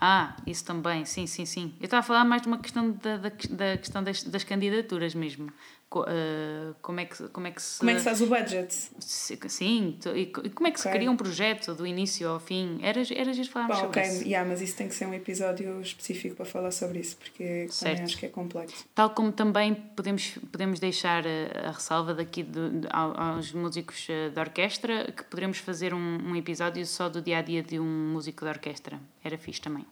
Ah, 0.00 0.36
isso 0.46 0.64
também, 0.64 1.04
sim, 1.04 1.26
sim, 1.26 1.44
sim. 1.44 1.74
Eu 1.80 1.84
estava 1.86 2.00
a 2.00 2.02
falar 2.02 2.24
mais 2.24 2.42
de 2.42 2.48
uma 2.48 2.58
questão 2.58 2.90
da, 2.92 3.16
da, 3.16 3.28
da 3.28 3.76
questão 3.78 4.02
das, 4.02 4.22
das 4.22 4.44
candidaturas 4.44 5.14
mesmo. 5.14 5.52
Uh, 5.90 6.74
como, 6.82 7.00
é 7.00 7.06
que, 7.06 7.28
como 7.28 7.46
é 7.46 7.50
que 7.50 7.62
se. 7.62 7.78
Como 7.78 7.90
é 7.90 7.94
que 7.94 8.00
se 8.00 8.04
faz 8.04 8.20
o 8.20 8.26
budget? 8.26 8.74
Sim, 9.00 9.98
e 10.14 10.26
como 10.26 10.68
é 10.68 10.70
que 10.70 10.78
okay. 10.78 10.82
se 10.82 10.90
cria 10.90 11.10
um 11.10 11.16
projeto 11.16 11.74
do 11.74 11.86
início 11.86 12.28
ao 12.28 12.38
fim? 12.38 12.78
Era, 12.82 13.00
era 13.14 13.32
giro 13.32 13.48
falarmos 13.48 13.78
sobre 13.78 14.00
okay. 14.00 14.02
isso. 14.02 14.22
Yeah, 14.22 14.46
mas 14.46 14.60
isso 14.60 14.76
tem 14.76 14.86
que 14.86 14.94
ser 14.94 15.06
um 15.06 15.14
episódio 15.14 15.80
específico 15.80 16.36
para 16.36 16.44
falar 16.44 16.72
sobre 16.72 16.98
isso, 16.98 17.16
porque 17.16 17.68
também 17.80 18.02
acho 18.02 18.18
que 18.18 18.26
é 18.26 18.28
complexo. 18.28 18.84
Tal 18.94 19.10
como 19.10 19.32
também 19.32 19.74
podemos, 19.74 20.36
podemos 20.52 20.78
deixar 20.78 21.24
a, 21.26 21.68
a 21.68 21.70
ressalva 21.70 22.12
daqui 22.12 22.42
de, 22.42 22.80
de, 22.80 22.88
aos 22.90 23.52
músicos 23.52 24.06
eh, 24.10 24.28
de 24.28 24.38
orquestra 24.38 25.10
que 25.10 25.24
poderemos 25.24 25.56
fazer 25.56 25.94
um, 25.94 26.18
um 26.22 26.36
episódio 26.36 26.84
só 26.84 27.08
do 27.08 27.22
dia 27.22 27.38
a 27.38 27.42
dia 27.42 27.62
de 27.62 27.80
um 27.80 28.12
músico 28.12 28.44
de 28.44 28.50
orquestra. 28.50 29.00
Era 29.24 29.38
fixe 29.38 29.62
também. 29.62 29.86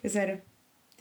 Pois 0.00 0.14
era. 0.14 0.51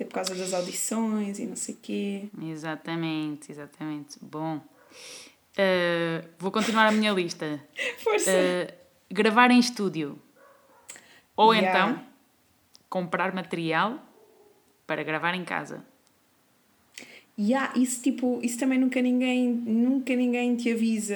Até 0.02 0.06
por 0.06 0.16
causa 0.16 0.34
das 0.34 0.52
audições 0.52 1.38
e 1.38 1.46
não 1.46 1.56
sei 1.56 1.76
o 1.76 1.78
quê. 1.80 2.24
Exatamente, 2.42 3.52
exatamente. 3.52 4.18
Bom, 4.20 4.56
uh, 4.58 6.28
vou 6.40 6.52
continuar 6.52 6.88
a 6.88 6.92
minha 6.92 7.12
lista. 7.12 7.64
Força! 8.04 8.32
Uh, 8.32 8.74
gravar 9.14 9.52
em 9.52 9.60
estúdio. 9.60 10.18
Ou 11.38 11.54
yeah. 11.54 11.70
então, 11.70 12.06
comprar 12.90 13.32
material 13.32 14.00
para 14.88 15.04
gravar 15.04 15.36
em 15.36 15.46
casa. 15.46 15.86
Yeah, 17.38 17.72
isso 17.78 18.02
tipo, 18.02 18.40
isso 18.42 18.58
também 18.58 18.80
nunca 18.80 19.00
ninguém, 19.04 19.48
nunca 19.50 20.16
ninguém 20.16 20.56
te 20.56 20.72
avisa. 20.72 21.16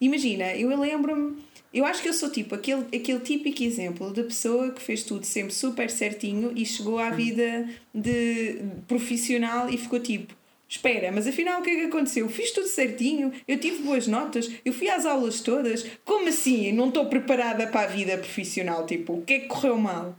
Imagina, 0.00 0.56
eu 0.56 0.68
lembro-me, 0.76 1.40
eu 1.72 1.86
acho 1.86 2.02
que 2.02 2.08
eu 2.08 2.12
sou 2.12 2.30
tipo 2.30 2.54
aquele, 2.54 2.82
aquele 2.94 3.20
típico 3.20 3.62
exemplo 3.62 4.12
da 4.12 4.22
pessoa 4.22 4.70
que 4.70 4.82
fez 4.82 5.02
tudo 5.02 5.24
sempre 5.24 5.54
super 5.54 5.88
certinho 5.88 6.52
e 6.54 6.66
chegou 6.66 6.98
à 6.98 7.10
vida 7.10 7.68
de 7.94 8.60
profissional 8.86 9.70
e 9.70 9.78
ficou 9.78 9.98
tipo, 9.98 10.34
espera, 10.68 11.10
mas 11.10 11.26
afinal 11.26 11.60
o 11.60 11.62
que 11.62 11.70
é 11.70 11.74
que 11.76 11.84
aconteceu? 11.84 12.28
Fiz 12.28 12.50
tudo 12.50 12.66
certinho, 12.66 13.32
eu 13.48 13.58
tive 13.58 13.82
boas 13.82 14.06
notas, 14.06 14.50
eu 14.64 14.72
fui 14.72 14.88
às 14.88 15.06
aulas 15.06 15.40
todas, 15.40 15.86
como 16.04 16.28
assim? 16.28 16.72
Não 16.72 16.88
estou 16.88 17.06
preparada 17.06 17.66
para 17.66 17.88
a 17.88 17.90
vida 17.90 18.16
profissional, 18.18 18.86
tipo, 18.86 19.14
o 19.14 19.22
que 19.22 19.34
é 19.34 19.38
que 19.40 19.48
correu 19.48 19.78
mal? 19.78 20.16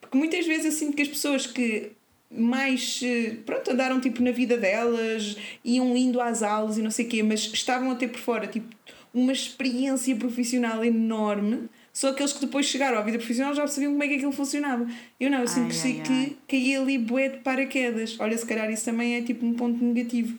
Porque 0.00 0.16
muitas 0.16 0.46
vezes 0.46 0.66
eu 0.66 0.72
sinto 0.72 0.96
que 0.96 1.02
as 1.02 1.08
pessoas 1.08 1.46
que 1.46 1.92
mais 2.30 3.00
eh, 3.04 3.36
pronto, 3.46 3.70
andaram 3.70 4.00
tipo 4.00 4.22
na 4.22 4.32
vida 4.32 4.56
delas, 4.56 5.36
iam 5.64 5.96
indo 5.96 6.20
às 6.20 6.42
aulas 6.42 6.76
e 6.76 6.82
não 6.82 6.90
sei 6.90 7.06
o 7.06 7.08
quê, 7.08 7.22
mas 7.22 7.40
estavam 7.52 7.90
a 7.90 7.94
ter 7.94 8.08
por 8.08 8.18
fora 8.18 8.46
tipo 8.46 8.68
uma 9.16 9.32
experiência 9.32 10.14
profissional 10.14 10.84
enorme. 10.84 11.70
Só 11.90 12.10
aqueles 12.10 12.34
que 12.34 12.40
depois 12.40 12.66
chegaram 12.66 12.98
à 12.98 13.00
vida 13.00 13.16
profissional 13.16 13.54
já 13.54 13.62
percebiam 13.62 13.92
como 13.92 14.04
é 14.04 14.08
que 14.08 14.16
aquilo 14.16 14.30
funcionava. 14.30 14.86
Eu 15.18 15.30
não, 15.30 15.40
eu 15.40 15.48
sempre 15.48 15.74
ai, 15.82 15.96
ai, 15.96 16.02
que 16.04 16.36
caí 16.46 16.76
ali 16.76 16.98
bué 16.98 17.30
de 17.30 17.38
paraquedas. 17.38 18.16
Olha, 18.20 18.36
se 18.36 18.44
calhar 18.44 18.70
isso 18.70 18.84
também 18.84 19.16
é 19.16 19.22
tipo 19.22 19.46
um 19.46 19.54
ponto 19.54 19.82
negativo. 19.82 20.38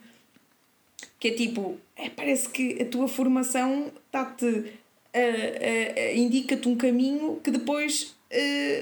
Que 1.19 1.29
é 1.29 1.31
tipo, 1.31 1.79
é, 1.96 2.10
parece 2.10 2.50
que 2.50 2.79
a 2.79 2.86
tua 2.86 3.07
formação 3.07 3.91
está-te. 4.05 4.46
Uh, 4.46 5.19
uh, 5.19 6.13
uh, 6.13 6.17
indica-te 6.17 6.69
um 6.69 6.75
caminho 6.75 7.41
que 7.43 7.50
depois 7.50 8.15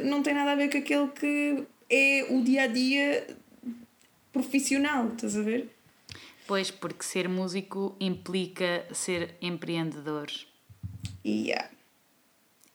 não 0.04 0.22
tem 0.24 0.34
nada 0.34 0.52
a 0.52 0.56
ver 0.56 0.70
com 0.70 0.78
aquele 0.80 1.08
que 1.10 1.64
é 1.90 2.26
o 2.32 2.42
dia 2.42 2.64
a 2.64 2.68
dia 2.68 3.28
profissional, 4.34 5.08
estás 5.14 5.38
a 5.38 5.42
ver? 5.44 5.70
Pois, 6.48 6.70
porque 6.70 7.04
ser 7.04 7.28
músico 7.28 7.96
implica 8.00 8.86
ser 8.92 9.36
empreendedor. 9.42 10.28
Yeah. 11.26 11.70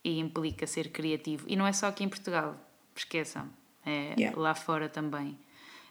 E 0.02 0.18
implica 0.18 0.66
ser 0.66 0.90
criativo. 0.90 1.44
E 1.48 1.56
não 1.56 1.66
é 1.66 1.72
só 1.72 1.86
aqui 1.86 2.02
em 2.02 2.08
Portugal, 2.08 2.56
esqueçam. 2.94 3.48
É 3.84 4.14
yeah. 4.18 4.38
lá 4.38 4.54
fora 4.54 4.88
também. 4.88 5.38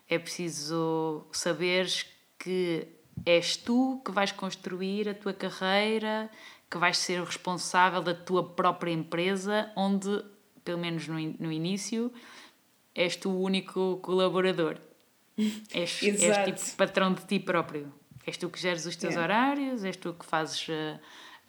É 0.08 0.20
preciso 0.20 1.26
saberes 1.32 2.06
que 2.38 2.88
és 3.26 3.56
tu 3.58 4.02
que 4.04 4.12
vais 4.12 4.32
construir 4.32 5.10
a 5.10 5.14
tua 5.14 5.34
carreira, 5.34 6.30
que 6.70 6.78
vais 6.78 6.98
ser 6.98 7.22
o 7.22 7.26
responsável 7.26 8.02
da 8.02 8.14
tua 8.14 8.44
própria 8.44 8.92
empresa, 8.92 9.72
onde, 9.76 10.24
pelo 10.64 10.80
menos 10.80 11.08
no, 11.08 11.20
no 11.40 11.52
início, 11.52 12.12
és 12.94 13.16
tu 13.16 13.30
o 13.30 13.42
único 13.42 13.98
colaborador. 14.02 14.78
És, 15.74 16.02
és 16.04 16.46
tipo 16.46 16.76
patrão 16.78 17.14
de 17.14 17.26
ti 17.26 17.40
próprio. 17.40 17.92
És 18.26 18.38
tu 18.38 18.50
que 18.50 18.60
geres 18.60 18.86
os 18.86 18.96
teus 18.96 19.16
yeah. 19.16 19.24
horários, 19.24 19.84
és 19.84 19.98
tu 19.98 20.14
que 20.14 20.26
fazes, 20.26 20.68
uh, 20.68 21.00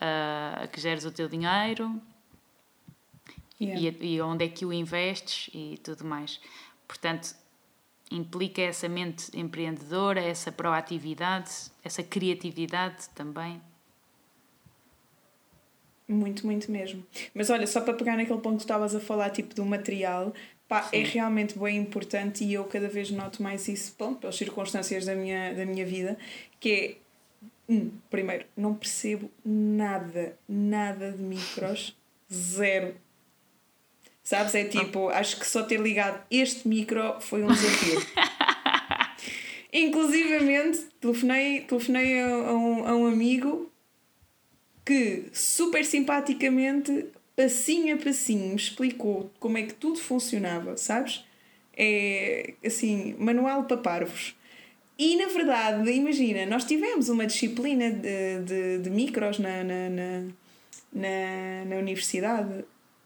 uh, 0.00 0.68
que 0.68 0.80
geres 0.80 1.04
o 1.04 1.10
teu 1.10 1.28
dinheiro 1.28 2.00
yeah. 3.60 3.80
e, 3.80 4.14
e 4.14 4.20
onde 4.20 4.44
é 4.44 4.48
que 4.48 4.64
o 4.64 4.72
investes 4.72 5.50
e 5.52 5.78
tudo 5.82 6.04
mais. 6.04 6.40
Portanto, 6.86 7.34
implica 8.10 8.62
essa 8.62 8.88
mente 8.88 9.30
empreendedora, 9.38 10.20
essa 10.20 10.50
proatividade, 10.50 11.50
essa 11.84 12.02
criatividade 12.02 13.08
também. 13.14 13.60
Muito, 16.08 16.44
muito 16.44 16.72
mesmo. 16.72 17.06
Mas 17.32 17.50
olha, 17.50 17.66
só 17.68 17.80
para 17.80 17.94
pegar 17.94 18.16
naquele 18.16 18.40
ponto 18.40 18.56
que 18.56 18.62
estavas 18.62 18.94
a 18.96 19.00
falar, 19.00 19.30
tipo 19.30 19.54
do 19.54 19.64
material, 19.64 20.34
Pá, 20.70 20.88
é 20.92 21.02
realmente 21.02 21.58
bem 21.58 21.78
importante 21.78 22.44
e 22.44 22.54
eu 22.54 22.62
cada 22.62 22.86
vez 22.86 23.10
noto 23.10 23.42
mais 23.42 23.66
isso 23.66 23.92
bom, 23.98 24.14
pelas 24.14 24.36
circunstâncias 24.36 25.04
da 25.04 25.16
minha, 25.16 25.52
da 25.52 25.66
minha 25.66 25.84
vida, 25.84 26.16
que 26.60 26.70
é, 27.68 27.72
um, 27.72 27.90
primeiro, 28.08 28.44
não 28.56 28.72
percebo 28.72 29.28
nada, 29.44 30.38
nada 30.48 31.10
de 31.10 31.20
micros, 31.20 31.96
zero. 32.32 32.94
Sabes? 34.22 34.54
É 34.54 34.62
tipo, 34.62 35.08
acho 35.08 35.40
que 35.40 35.44
só 35.48 35.64
ter 35.64 35.80
ligado 35.80 36.24
este 36.30 36.68
micro 36.68 37.20
foi 37.20 37.42
um 37.42 37.48
desafio. 37.48 38.00
Inclusivamente, 39.74 40.86
telefonei, 41.00 41.62
telefonei 41.62 42.20
a, 42.20 42.26
a, 42.28 42.52
um, 42.52 42.86
a 42.86 42.94
um 42.94 43.06
amigo 43.06 43.72
que 44.84 45.30
super 45.32 45.84
simpaticamente 45.84 47.06
passinho 47.40 47.94
a 47.94 47.98
passinho 47.98 48.50
me 48.50 48.56
explicou 48.56 49.30
como 49.40 49.56
é 49.56 49.62
que 49.62 49.72
tudo 49.72 49.98
funcionava, 49.98 50.76
sabes? 50.76 51.24
É 51.76 52.52
assim, 52.64 53.14
manual 53.18 53.64
para 53.64 53.78
parvos. 53.78 54.36
E 54.98 55.16
na 55.16 55.28
verdade, 55.28 55.90
imagina, 55.90 56.44
nós 56.44 56.64
tivemos 56.64 57.08
uma 57.08 57.26
disciplina 57.26 57.90
de, 57.90 58.40
de, 58.44 58.78
de 58.78 58.90
micros 58.90 59.38
na, 59.38 59.64
na, 59.64 59.88
na, 59.88 60.22
na, 60.92 61.64
na 61.66 61.76
universidade, 61.76 62.64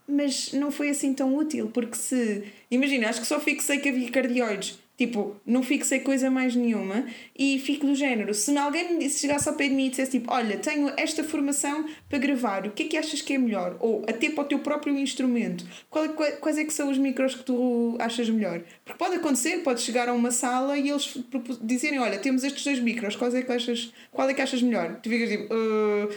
mas 0.08 0.52
não 0.52 0.72
foi 0.72 0.90
assim 0.90 1.14
tão 1.14 1.36
útil, 1.36 1.70
porque 1.72 1.94
se. 1.96 2.44
Imagina, 2.70 3.08
acho 3.08 3.20
que 3.20 3.26
só 3.26 3.38
fixei 3.38 3.78
que 3.78 3.88
havia 3.88 4.10
cardioides 4.10 4.83
Tipo, 4.96 5.36
não 5.44 5.62
fixei 5.62 5.98
coisa 5.98 6.30
mais 6.30 6.54
nenhuma 6.54 7.04
e 7.36 7.58
fico 7.58 7.84
do 7.84 7.96
género. 7.96 8.32
Se 8.32 8.56
alguém 8.56 8.96
me 8.96 9.10
chegasse 9.10 9.48
ao 9.48 9.56
pé 9.56 9.68
de 9.68 9.74
mim 9.74 9.86
e 9.86 9.90
dissesse 9.90 10.12
tipo, 10.12 10.32
olha, 10.32 10.56
tenho 10.56 10.92
esta 10.96 11.24
formação 11.24 11.84
para 12.08 12.18
gravar, 12.18 12.64
o 12.64 12.70
que 12.70 12.84
é 12.84 12.86
que 12.86 12.96
achas 12.96 13.20
que 13.20 13.34
é 13.34 13.38
melhor? 13.38 13.76
Ou 13.80 14.04
até 14.08 14.30
para 14.30 14.44
o 14.44 14.46
teu 14.46 14.60
próprio 14.60 14.96
instrumento, 14.96 15.66
qual, 15.90 16.08
quais 16.10 16.58
é 16.58 16.64
que 16.64 16.72
são 16.72 16.90
os 16.90 16.98
micros 16.98 17.34
que 17.34 17.42
tu 17.42 17.96
achas 17.98 18.30
melhor? 18.30 18.62
Porque 18.84 18.98
pode 18.98 19.16
acontecer, 19.16 19.58
pode 19.64 19.80
chegar 19.80 20.08
a 20.08 20.12
uma 20.12 20.30
sala 20.30 20.78
e 20.78 20.88
eles 20.88 21.18
dizerem, 21.60 21.98
olha, 21.98 22.18
temos 22.18 22.44
estes 22.44 22.62
dois 22.62 22.78
micros, 22.78 23.16
qual 23.16 23.34
é 23.34 23.42
que 23.42 23.50
achas, 23.50 23.92
qual 24.12 24.28
é 24.28 24.34
que 24.34 24.42
achas 24.42 24.62
melhor? 24.62 25.00
Tu 25.02 25.10
ficas 25.10 25.28
tipo, 25.28 25.52
uh, 25.52 26.14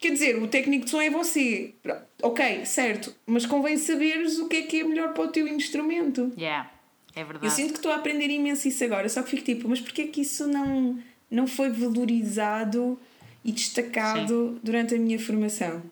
quer 0.00 0.10
dizer, 0.10 0.42
o 0.42 0.48
técnico 0.48 0.84
de 0.84 0.90
som 0.90 1.00
é 1.00 1.10
você. 1.10 1.74
Ok, 2.20 2.64
certo, 2.64 3.14
mas 3.24 3.46
convém 3.46 3.76
saberes 3.76 4.38
o 4.38 4.48
que 4.48 4.56
é 4.56 4.62
que 4.62 4.80
é 4.80 4.84
melhor 4.84 5.12
para 5.12 5.22
o 5.22 5.28
teu 5.28 5.46
instrumento. 5.46 6.32
Yeah. 6.36 6.75
É 7.16 7.24
verdade. 7.24 7.46
Eu 7.46 7.50
sinto 7.50 7.72
que 7.72 7.78
estou 7.78 7.90
a 7.90 7.96
aprender 7.96 8.28
imenso 8.28 8.68
isso 8.68 8.84
agora, 8.84 9.08
só 9.08 9.22
que 9.22 9.30
fico 9.30 9.42
tipo, 9.42 9.68
mas 9.68 9.80
porquê 9.80 10.02
é 10.02 10.06
que 10.06 10.20
isso 10.20 10.46
não, 10.46 11.02
não 11.30 11.46
foi 11.46 11.70
valorizado 11.70 13.00
e 13.42 13.50
destacado 13.50 14.52
Sim. 14.52 14.60
durante 14.62 14.94
a 14.94 14.98
minha 14.98 15.18
formação? 15.18 15.82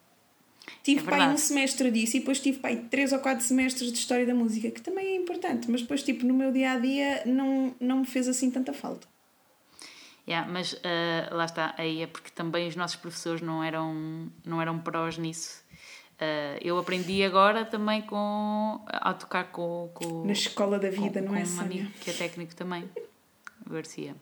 Tive 0.82 1.00
é 1.00 1.10
pai 1.10 1.32
um 1.32 1.38
semestre 1.38 1.90
disso 1.90 2.18
e 2.18 2.20
depois 2.20 2.38
tive 2.40 2.58
pai 2.58 2.76
três 2.90 3.10
ou 3.10 3.18
quatro 3.20 3.42
semestres 3.42 3.90
de 3.90 3.98
História 3.98 4.26
da 4.26 4.34
Música, 4.34 4.70
que 4.70 4.82
também 4.82 5.06
é 5.06 5.16
importante, 5.16 5.70
mas 5.70 5.80
depois, 5.80 6.02
tipo, 6.02 6.26
no 6.26 6.34
meu 6.34 6.52
dia 6.52 6.72
a 6.72 6.78
dia 6.78 7.22
não, 7.24 7.74
não 7.80 8.00
me 8.00 8.06
fez 8.06 8.28
assim 8.28 8.50
tanta 8.50 8.74
falta. 8.74 9.08
Yeah, 10.28 10.50
mas 10.50 10.74
uh, 10.74 10.78
lá 11.32 11.46
está, 11.46 11.74
aí 11.78 12.02
é 12.02 12.06
porque 12.06 12.30
também 12.30 12.68
os 12.68 12.76
nossos 12.76 12.96
professores 12.96 13.40
não 13.40 13.64
eram, 13.64 14.30
não 14.44 14.60
eram 14.60 14.78
prós 14.78 15.16
nisso 15.16 15.63
Uh, 16.24 16.56
eu 16.62 16.78
aprendi 16.78 17.22
agora 17.22 17.64
também 17.64 18.00
com, 18.02 18.80
a 18.86 19.12
tocar 19.12 19.50
com, 19.50 19.90
com 19.92 20.24
Na 20.24 20.32
escola 20.32 20.78
da 20.78 20.88
vida, 20.88 21.20
com, 21.20 21.28
não 21.28 21.36
é, 21.36 21.44
um 21.44 21.60
amigo 21.60 21.90
que 22.00 22.10
é 22.10 22.12
técnico 22.12 22.54
também, 22.54 22.88
Garcia. 23.68 24.14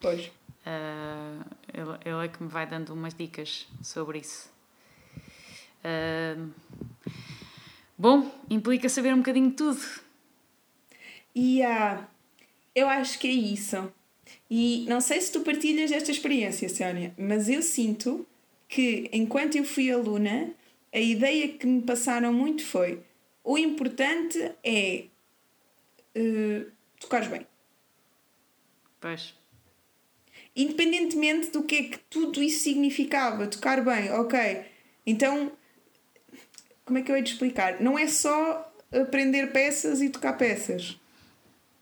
Pois. 0.00 0.26
Uh, 0.26 1.44
ele, 1.72 1.98
ele 2.04 2.24
é 2.24 2.28
que 2.28 2.42
me 2.42 2.48
vai 2.48 2.66
dando 2.66 2.92
umas 2.92 3.14
dicas 3.14 3.66
sobre 3.82 4.18
isso. 4.18 4.50
Uh, 5.84 6.50
bom, 7.98 8.30
implica 8.48 8.88
saber 8.88 9.12
um 9.12 9.18
bocadinho 9.18 9.50
de 9.50 9.56
tudo. 9.56 9.80
E 11.34 11.58
yeah, 11.58 12.06
eu 12.74 12.88
acho 12.88 13.18
que 13.18 13.26
é 13.26 13.32
isso. 13.32 13.92
E 14.50 14.84
não 14.88 15.00
sei 15.00 15.20
se 15.20 15.32
tu 15.32 15.40
partilhas 15.40 15.90
esta 15.90 16.10
experiência, 16.10 16.68
Sónia, 16.68 17.12
mas 17.18 17.48
eu 17.48 17.62
sinto 17.62 18.26
que 18.68 19.08
enquanto 19.12 19.56
eu 19.56 19.64
fui 19.64 19.90
aluna, 19.90 20.50
a 20.92 20.98
ideia 20.98 21.48
que 21.48 21.66
me 21.66 21.82
passaram 21.82 22.32
muito 22.32 22.64
foi: 22.64 23.02
o 23.44 23.56
importante 23.56 24.38
é 24.62 25.04
uh, 26.16 26.70
tocares 26.98 27.28
bem. 27.28 27.46
Pois. 29.00 29.34
Independentemente 30.54 31.50
do 31.50 31.62
que 31.62 31.76
é 31.76 31.82
que 31.84 31.98
tudo 32.10 32.42
isso 32.42 32.64
significava, 32.64 33.46
tocar 33.46 33.82
bem, 33.82 34.10
ok. 34.12 34.64
Então, 35.06 35.52
como 36.84 36.98
é 36.98 37.02
que 37.02 37.10
eu 37.10 37.16
hei 37.16 37.22
de 37.22 37.30
explicar? 37.30 37.80
Não 37.80 37.98
é 37.98 38.06
só 38.06 38.70
aprender 38.92 39.52
peças 39.52 40.02
e 40.02 40.10
tocar 40.10 40.34
peças. 40.34 40.99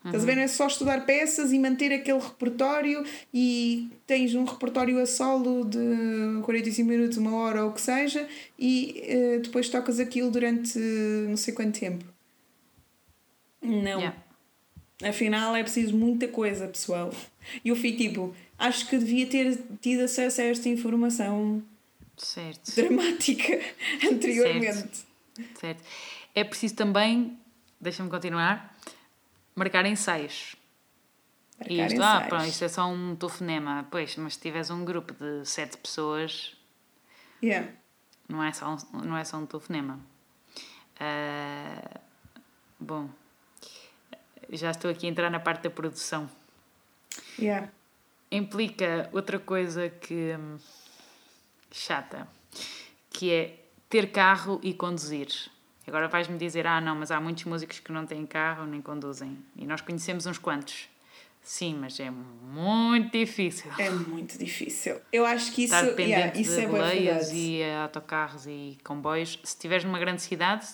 Uhum. 0.05 0.11
Estás 0.11 0.23
a 0.23 0.27
ver? 0.27 0.37
Não 0.37 0.43
é 0.43 0.49
só 0.49 0.67
estudar 0.67 1.05
peças 1.05 1.53
e 1.53 1.59
manter 1.59 1.93
aquele 1.93 2.21
repertório 2.21 3.05
e 3.35 3.91
tens 4.07 4.35
um 4.35 4.45
repertório 4.45 5.01
a 5.01 5.07
solo 5.07 5.65
de 5.65 6.43
45 6.43 6.89
minutos, 6.89 7.19
uma 7.19 7.35
hora 7.35 7.65
ou 7.65 7.71
o 7.71 7.73
que 7.73 7.81
seja, 7.81 8.29
e 8.59 9.03
uh, 9.09 9.41
depois 9.41 9.69
tocas 9.69 9.99
aquilo 9.99 10.31
durante 10.31 10.79
não 10.79 11.37
sei 11.37 11.53
quanto 11.53 11.79
tempo. 11.81 12.05
Não. 13.61 13.99
Yeah. 13.99 14.17
Afinal 15.03 15.55
é 15.55 15.63
preciso 15.63 15.97
muita 15.97 16.29
coisa, 16.29 16.67
pessoal. 16.69 17.13
E 17.65 17.69
eu 17.69 17.77
fico 17.77 17.99
tipo, 17.99 18.35
acho 18.59 18.89
que 18.89 18.99
devia 18.99 19.27
ter 19.27 19.59
tido 19.81 20.03
acesso 20.03 20.41
a 20.41 20.45
esta 20.45 20.69
informação 20.69 21.63
certo. 22.17 22.75
dramática 22.75 23.61
anteriormente. 24.11 24.75
Certo. 24.75 25.61
certo. 25.61 25.83
É 26.35 26.45
preciso 26.45 26.75
também, 26.75 27.37
deixa-me 27.81 28.09
continuar 28.09 28.78
marcar 29.59 29.85
ensaios. 29.87 30.55
Marcar 31.59 31.73
e 31.73 31.81
isto, 31.81 32.01
ah, 32.03 32.15
ensaios. 32.15 32.29
pronto, 32.29 32.45
isto 32.47 32.65
é 32.65 32.69
só 32.69 32.87
um 32.89 33.17
telefonema. 33.17 33.87
Pois, 33.91 34.17
mas 34.17 34.35
se 34.35 34.41
tiveres 34.41 34.71
um 34.71 34.85
grupo 34.85 35.13
de 35.15 35.45
sete 35.47 35.77
pessoas, 35.77 36.55
Yeah. 37.43 37.71
não 38.29 38.43
é 38.43 38.53
só 38.53 38.75
um, 38.75 38.99
não 39.05 39.17
é 39.17 39.25
só 39.25 39.37
um 39.37 39.47
telefonema. 39.47 40.01
Ah, 41.01 42.01
bom, 42.79 43.09
já 44.51 44.71
estou 44.71 44.91
aqui 44.91 45.07
a 45.07 45.11
entrar 45.11 45.31
na 45.31 45.41
parte 45.41 45.63
da 45.63 45.71
produção. 45.71 46.29
Yeah. 47.39 47.71
Implica 48.31 49.09
outra 49.13 49.39
coisa 49.39 49.89
que 49.89 50.35
hum, 50.37 50.59
chata, 51.71 52.29
que 53.11 53.33
é 53.33 53.65
ter 53.89 54.11
carro 54.13 54.61
e 54.63 54.75
conduzir. 54.75 55.29
Agora 55.89 56.07
vais-me 56.07 56.37
dizer, 56.39 56.67
ah 56.67 56.81
não, 56.81 56.95
mas 56.95 57.11
há 57.11 57.21
muitos 57.21 57.45
músicos 57.45 57.81
que 57.81 57.91
não 57.91 58.07
têm 58.07 58.27
carro 58.27 58.67
nem 58.67 58.81
conduzem. 58.81 59.39
E 59.57 59.67
nós 59.67 59.81
conhecemos 59.81 60.27
uns 60.27 60.39
quantos. 60.39 60.89
Sim, 61.43 61.79
mas 61.81 61.99
é 61.99 62.11
muito 62.11 63.11
difícil. 63.11 63.71
É 63.79 63.89
muito 63.89 64.39
difícil. 64.39 65.01
Eu 65.11 65.25
acho 65.25 65.53
que 65.53 65.65
isso, 65.65 65.75
Estar 65.75 65.87
dependente 65.87 66.11
yeah, 66.11 66.41
isso 66.41 66.57
de 66.57 66.61
é 66.61 66.67
boleias 66.67 67.31
e 67.33 67.63
autocarros 67.83 68.47
e 68.47 68.77
comboios. 68.85 69.41
Se 69.43 69.55
estiveres 69.55 69.83
numa 69.83 69.99
grande 69.99 70.21
cidade, 70.21 70.67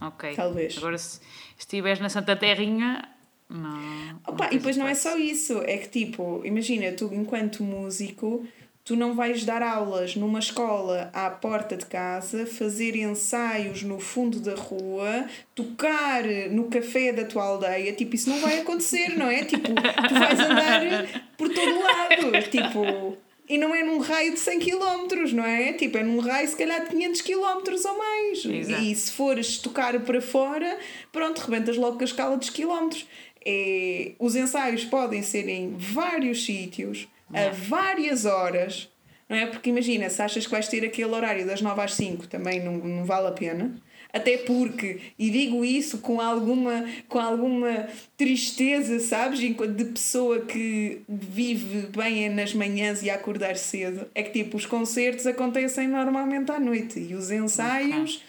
ok. 0.00 0.34
Talvez. 0.34 0.76
Agora, 0.76 0.98
se 0.98 1.20
estiveres 1.58 1.98
na 1.98 2.10
Santa 2.10 2.36
Terrinha, 2.36 3.08
não. 3.48 4.20
Opa, 4.26 4.44
não 4.44 4.52
e 4.52 4.58
depois 4.58 4.76
não 4.76 4.86
é 4.86 4.94
só 4.94 5.16
isso, 5.16 5.62
é 5.62 5.78
que 5.78 5.88
tipo, 5.88 6.42
imagina, 6.44 6.92
tu 6.92 7.08
enquanto 7.14 7.62
músico, 7.62 8.46
tu 8.88 8.96
não 8.96 9.12
vais 9.12 9.44
dar 9.44 9.62
aulas 9.62 10.16
numa 10.16 10.38
escola 10.38 11.10
à 11.12 11.28
porta 11.28 11.76
de 11.76 11.84
casa, 11.84 12.46
fazer 12.46 12.96
ensaios 12.96 13.82
no 13.82 14.00
fundo 14.00 14.40
da 14.40 14.54
rua, 14.54 15.26
tocar 15.54 16.24
no 16.50 16.70
café 16.70 17.12
da 17.12 17.26
tua 17.26 17.44
aldeia, 17.44 17.92
tipo, 17.92 18.14
isso 18.14 18.30
não 18.30 18.40
vai 18.40 18.60
acontecer, 18.60 19.10
não 19.10 19.30
é? 19.30 19.44
Tipo, 19.44 19.68
tu 19.74 20.14
vais 20.14 20.40
andar 20.40 21.06
por 21.36 21.50
todo 21.50 21.82
lado, 21.82 22.48
tipo, 22.50 23.18
e 23.46 23.58
não 23.58 23.74
é 23.74 23.82
num 23.82 23.98
raio 23.98 24.32
de 24.32 24.40
100 24.40 24.58
km, 24.58 25.34
não 25.34 25.44
é? 25.44 25.74
Tipo, 25.74 25.98
é 25.98 26.02
num 26.02 26.20
raio 26.20 26.48
se 26.48 26.56
calhar 26.56 26.82
de 26.84 26.88
500 26.88 27.20
km 27.20 27.88
ou 27.90 27.98
mais. 27.98 28.42
Exato. 28.42 28.82
E 28.82 28.94
se 28.94 29.12
fores 29.12 29.58
tocar 29.58 30.00
para 30.00 30.22
fora, 30.22 30.78
pronto, 31.12 31.40
rebentas 31.40 31.76
logo 31.76 31.98
com 31.98 32.04
a 32.04 32.06
escala 32.06 32.38
dos 32.38 32.48
quilómetros. 32.48 33.06
É, 33.44 34.12
os 34.18 34.34
ensaios 34.34 34.82
podem 34.86 35.22
ser 35.22 35.46
em 35.46 35.76
vários 35.76 36.42
sítios, 36.42 37.06
a 37.32 37.50
várias 37.50 38.24
horas, 38.24 38.88
não 39.28 39.36
é? 39.36 39.46
Porque 39.46 39.70
imagina, 39.70 40.08
se 40.08 40.20
achas 40.22 40.46
que 40.46 40.52
vais 40.52 40.68
ter 40.68 40.84
aquele 40.84 41.14
horário 41.14 41.46
das 41.46 41.60
9 41.60 41.80
às 41.80 41.94
5, 41.94 42.26
também 42.28 42.62
não, 42.62 42.78
não 42.78 43.04
vale 43.04 43.28
a 43.28 43.32
pena. 43.32 43.74
Até 44.10 44.38
porque, 44.38 45.00
e 45.18 45.30
digo 45.30 45.62
isso 45.62 45.98
com 45.98 46.18
alguma, 46.18 46.84
com 47.08 47.18
alguma 47.18 47.88
tristeza, 48.16 48.98
sabes? 49.00 49.42
Enquanto 49.42 49.74
De 49.74 49.84
pessoa 49.84 50.40
que 50.40 51.02
vive 51.06 51.88
bem 51.88 52.30
nas 52.30 52.54
manhãs 52.54 53.02
e 53.02 53.10
a 53.10 53.16
acordar 53.16 53.56
cedo. 53.56 54.06
É 54.14 54.22
que 54.22 54.30
tipo, 54.30 54.56
os 54.56 54.64
concertos 54.64 55.26
acontecem 55.26 55.86
normalmente 55.88 56.50
à 56.50 56.58
noite 56.58 56.98
e 56.98 57.14
os 57.14 57.30
ensaios 57.30 58.24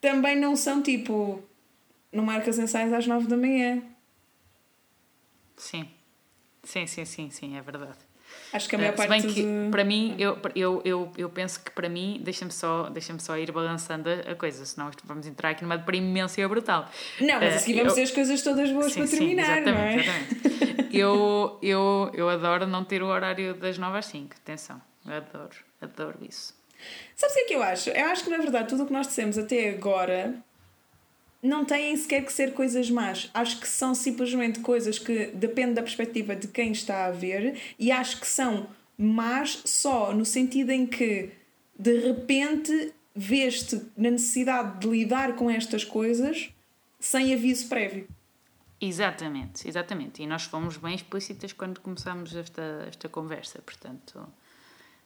também 0.00 0.36
não 0.36 0.54
são 0.54 0.82
tipo. 0.82 1.42
Não 2.12 2.24
marcas 2.24 2.58
ensaios 2.58 2.92
às 2.92 3.06
9 3.06 3.26
da 3.26 3.36
manhã. 3.36 3.82
Sim. 5.56 5.88
Sim, 6.62 6.86
sim, 6.86 7.04
sim, 7.04 7.30
sim, 7.30 7.56
é 7.56 7.62
verdade. 7.62 7.98
Acho 8.56 8.68
que 8.68 8.74
a 8.74 8.78
maior 8.78 8.92
se 8.92 8.96
parte 8.96 9.10
bem 9.10 9.32
que, 9.32 9.42
de... 9.42 9.70
para 9.70 9.84
mim, 9.84 10.14
eu, 10.18 10.38
eu, 10.54 10.82
eu, 10.84 11.12
eu 11.16 11.28
penso 11.30 11.60
que 11.62 11.70
para 11.70 11.88
mim, 11.88 12.20
deixa-me 12.24 12.50
só, 12.50 12.88
deixa 12.90 13.16
só 13.18 13.36
ir 13.38 13.52
balançando 13.52 14.08
a 14.10 14.32
a 14.32 14.34
coisa, 14.34 14.64
senão 14.64 14.90
vamos 15.04 15.26
entrar 15.26 15.50
aqui 15.50 15.62
numa 15.62 15.76
deprimência 15.78 16.48
brutal. 16.48 16.90
Não, 17.20 17.34
mas 17.40 17.52
Eh, 17.52 17.56
a 17.56 17.58
seguir 17.58 17.74
vamos 17.78 17.92
eu- 17.92 17.94
ter 17.96 18.02
as 18.02 18.10
coisas 18.10 18.42
todas 18.42 18.70
boas 18.72 18.92
Sim, 18.92 19.00
para 19.00 19.06
sim, 19.06 19.18
terminar, 19.18 19.60
não 19.62 19.72
é? 19.72 19.96
exatamente, 19.96 20.08
exatamente. 20.08 20.96
Eu, 20.96 21.58
eu, 21.62 22.10
eu 22.14 22.28
adoro 22.30 22.66
não 22.66 22.82
ter 22.84 23.02
o 23.02 23.06
horário 23.06 23.54
das 23.54 23.76
9 23.78 23.98
às 23.98 24.06
5, 24.06 24.34
atenção, 24.36 24.80
eu 25.06 25.12
adoro, 25.14 25.56
adoro 25.80 26.18
isso. 26.22 26.54
Sabes 27.14 27.34
o 27.34 27.38
que 27.38 27.44
é 27.44 27.46
que 27.48 27.54
eu 27.54 27.62
acho? 27.62 27.90
Eu 27.90 28.06
acho 28.06 28.24
que 28.24 28.30
na 28.30 28.38
verdade 28.38 28.68
tudo 28.68 28.82
o 28.82 28.86
que 28.86 28.92
nós 28.92 29.06
dissemos 29.06 29.36
até 29.38 29.70
agora 29.70 30.34
não 31.42 31.64
têm 31.64 31.96
sequer 31.96 32.24
que 32.24 32.32
ser 32.32 32.52
coisas 32.54 32.90
más. 32.90 33.30
Acho 33.34 33.60
que 33.60 33.68
são 33.68 33.94
simplesmente 33.94 34.60
coisas 34.60 34.98
que 34.98 35.26
depende 35.28 35.74
da 35.74 35.82
perspectiva 35.82 36.34
de 36.34 36.48
quem 36.48 36.72
está 36.72 37.06
a 37.06 37.10
ver 37.10 37.58
e 37.78 37.90
acho 37.92 38.20
que 38.20 38.26
são 38.26 38.68
más 38.98 39.60
só 39.64 40.12
no 40.14 40.24
sentido 40.24 40.70
em 40.70 40.86
que 40.86 41.30
de 41.78 41.98
repente 42.00 42.92
vês-te 43.14 43.80
na 43.96 44.10
necessidade 44.10 44.80
de 44.80 44.88
lidar 44.88 45.36
com 45.36 45.50
estas 45.50 45.84
coisas 45.84 46.50
sem 46.98 47.32
aviso 47.34 47.68
prévio. 47.68 48.08
Exatamente, 48.80 49.66
exatamente. 49.66 50.22
E 50.22 50.26
nós 50.26 50.42
fomos 50.44 50.76
bem 50.76 50.94
explícitas 50.94 51.52
quando 51.52 51.80
começámos 51.80 52.34
esta, 52.36 52.84
esta 52.88 53.08
conversa, 53.08 53.60
portanto, 53.62 54.26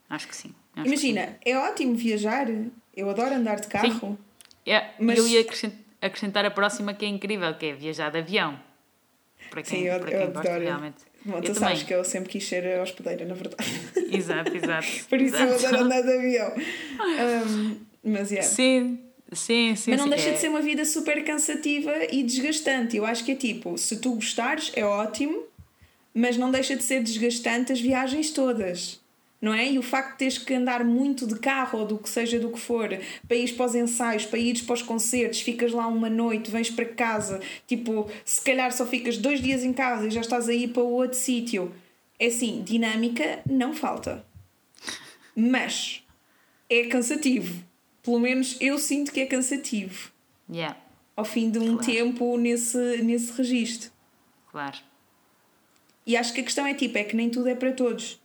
acho 0.08 0.26
que 0.26 0.34
sim. 0.34 0.52
acho 0.74 0.82
que 0.84 0.88
Imagina, 0.88 1.38
é 1.44 1.56
ótimo 1.56 1.94
viajar, 1.94 2.46
eu 2.96 3.08
adoro 3.10 3.34
andar 3.34 3.60
de 3.60 3.68
carro. 3.68 4.00
sim. 4.00 4.18
É, 4.66 4.90
mas- 4.98 5.18
Eu 5.18 5.26
ia 5.28 5.40
acrescent- 5.40 5.74
acrescentar 6.00 6.44
a 6.44 6.50
próxima 6.50 6.94
que 6.94 7.04
é 7.04 7.08
incrível, 7.08 7.54
que 7.54 7.66
é 7.66 7.72
viajar 7.72 8.10
de 8.10 8.18
avião. 8.18 8.58
Para 9.50 9.62
quem, 9.62 9.80
Sim, 9.80 9.86
eu, 9.86 9.98
para 10.00 10.10
eu 10.12 10.18
quem 10.18 10.32
gosta 10.32 10.48
adoro. 10.50 10.64
realmente. 10.64 10.96
Bom, 11.24 11.36
eu 11.36 11.42
tu 11.42 11.46
também. 11.54 11.60
sabes 11.70 11.82
que 11.82 11.92
eu 11.94 12.04
sempre 12.04 12.28
quis 12.30 12.46
ser 12.46 12.80
hospedeira, 12.80 13.24
na 13.24 13.34
verdade. 13.34 13.64
Exato, 14.16 14.56
exato. 14.56 14.86
Por 15.08 15.20
isso 15.20 15.36
eu 15.36 15.54
exato. 15.54 15.66
adoro 15.66 15.84
andar 15.84 16.02
de 16.02 16.12
avião. 16.12 16.52
Um, 17.46 17.76
mas, 18.04 18.30
yeah. 18.30 18.48
Sim, 18.48 18.98
sim, 19.32 19.74
sim. 19.76 19.90
mas 19.90 19.98
não 20.00 20.04
sim, 20.04 20.10
deixa 20.10 20.28
é- 20.30 20.32
de 20.32 20.38
ser 20.38 20.48
uma 20.48 20.62
vida 20.62 20.84
super 20.84 21.22
cansativa 21.24 21.92
e 22.12 22.22
desgastante. 22.22 22.96
Eu 22.96 23.04
acho 23.04 23.24
que 23.24 23.32
é 23.32 23.34
tipo, 23.34 23.76
se 23.76 23.96
tu 24.00 24.14
gostares, 24.14 24.70
é 24.76 24.84
ótimo, 24.84 25.42
mas 26.14 26.36
não 26.36 26.50
deixa 26.50 26.76
de 26.76 26.82
ser 26.84 27.02
desgastante 27.02 27.72
as 27.72 27.80
viagens 27.80 28.30
todas. 28.30 28.99
Não 29.40 29.54
é? 29.54 29.72
E 29.72 29.78
o 29.78 29.82
facto 29.82 30.12
de 30.12 30.18
teres 30.18 30.36
que 30.38 30.52
andar 30.52 30.84
muito 30.84 31.26
de 31.26 31.38
carro 31.38 31.78
ou 31.80 31.86
do 31.86 31.96
que 31.96 32.08
seja 32.10 32.38
do 32.38 32.50
que 32.50 32.58
for, 32.60 32.88
para 33.26 33.36
ir 33.36 33.54
para 33.54 33.66
os 33.66 33.74
ensaios, 33.74 34.26
para 34.26 34.38
ires 34.38 34.60
para 34.60 34.74
os 34.74 34.82
concertos, 34.82 35.40
ficas 35.40 35.72
lá 35.72 35.86
uma 35.86 36.10
noite, 36.10 36.50
vens 36.50 36.68
para 36.70 36.84
casa, 36.84 37.40
tipo, 37.66 38.10
se 38.24 38.42
calhar 38.42 38.70
só 38.70 38.84
ficas 38.86 39.16
dois 39.16 39.40
dias 39.40 39.64
em 39.64 39.72
casa 39.72 40.06
e 40.06 40.10
já 40.10 40.20
estás 40.20 40.46
a 40.48 40.52
ir 40.52 40.68
para 40.68 40.82
outro 40.82 41.16
sítio. 41.18 41.74
É 42.18 42.26
assim, 42.26 42.62
dinâmica 42.62 43.40
não 43.48 43.72
falta. 43.72 44.22
Mas 45.34 46.02
é 46.68 46.84
cansativo. 46.84 47.64
Pelo 48.02 48.18
menos 48.18 48.56
eu 48.60 48.78
sinto 48.78 49.12
que 49.12 49.20
é 49.20 49.26
cansativo 49.26 50.10
Yeah, 50.52 50.76
ao 51.16 51.24
fim 51.24 51.48
de 51.50 51.58
um 51.58 51.76
Claro. 51.76 51.84
tempo 51.92 52.36
nesse, 52.36 52.78
nesse 53.02 53.32
registro. 53.32 53.90
claro. 54.50 54.78
E 56.06 56.16
acho 56.16 56.32
que 56.34 56.40
a 56.40 56.44
questão 56.44 56.66
é 56.66 56.74
tipo, 56.74 56.98
é 56.98 57.04
que 57.04 57.14
nem 57.14 57.30
tudo 57.30 57.48
é 57.48 57.54
para 57.54 57.72
todos. 57.72 58.20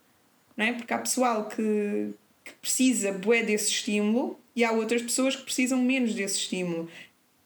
Não 0.56 0.66
é? 0.66 0.74
Porque 0.74 0.94
há 0.94 0.98
pessoal 0.98 1.48
que, 1.50 2.12
que 2.44 2.52
precisa 2.62 3.12
bué 3.12 3.44
desse 3.44 3.70
estímulo 3.72 4.40
e 4.56 4.64
há 4.64 4.72
outras 4.72 5.02
pessoas 5.02 5.36
que 5.36 5.44
precisam 5.44 5.82
menos 5.82 6.14
desse 6.14 6.38
estímulo. 6.40 6.90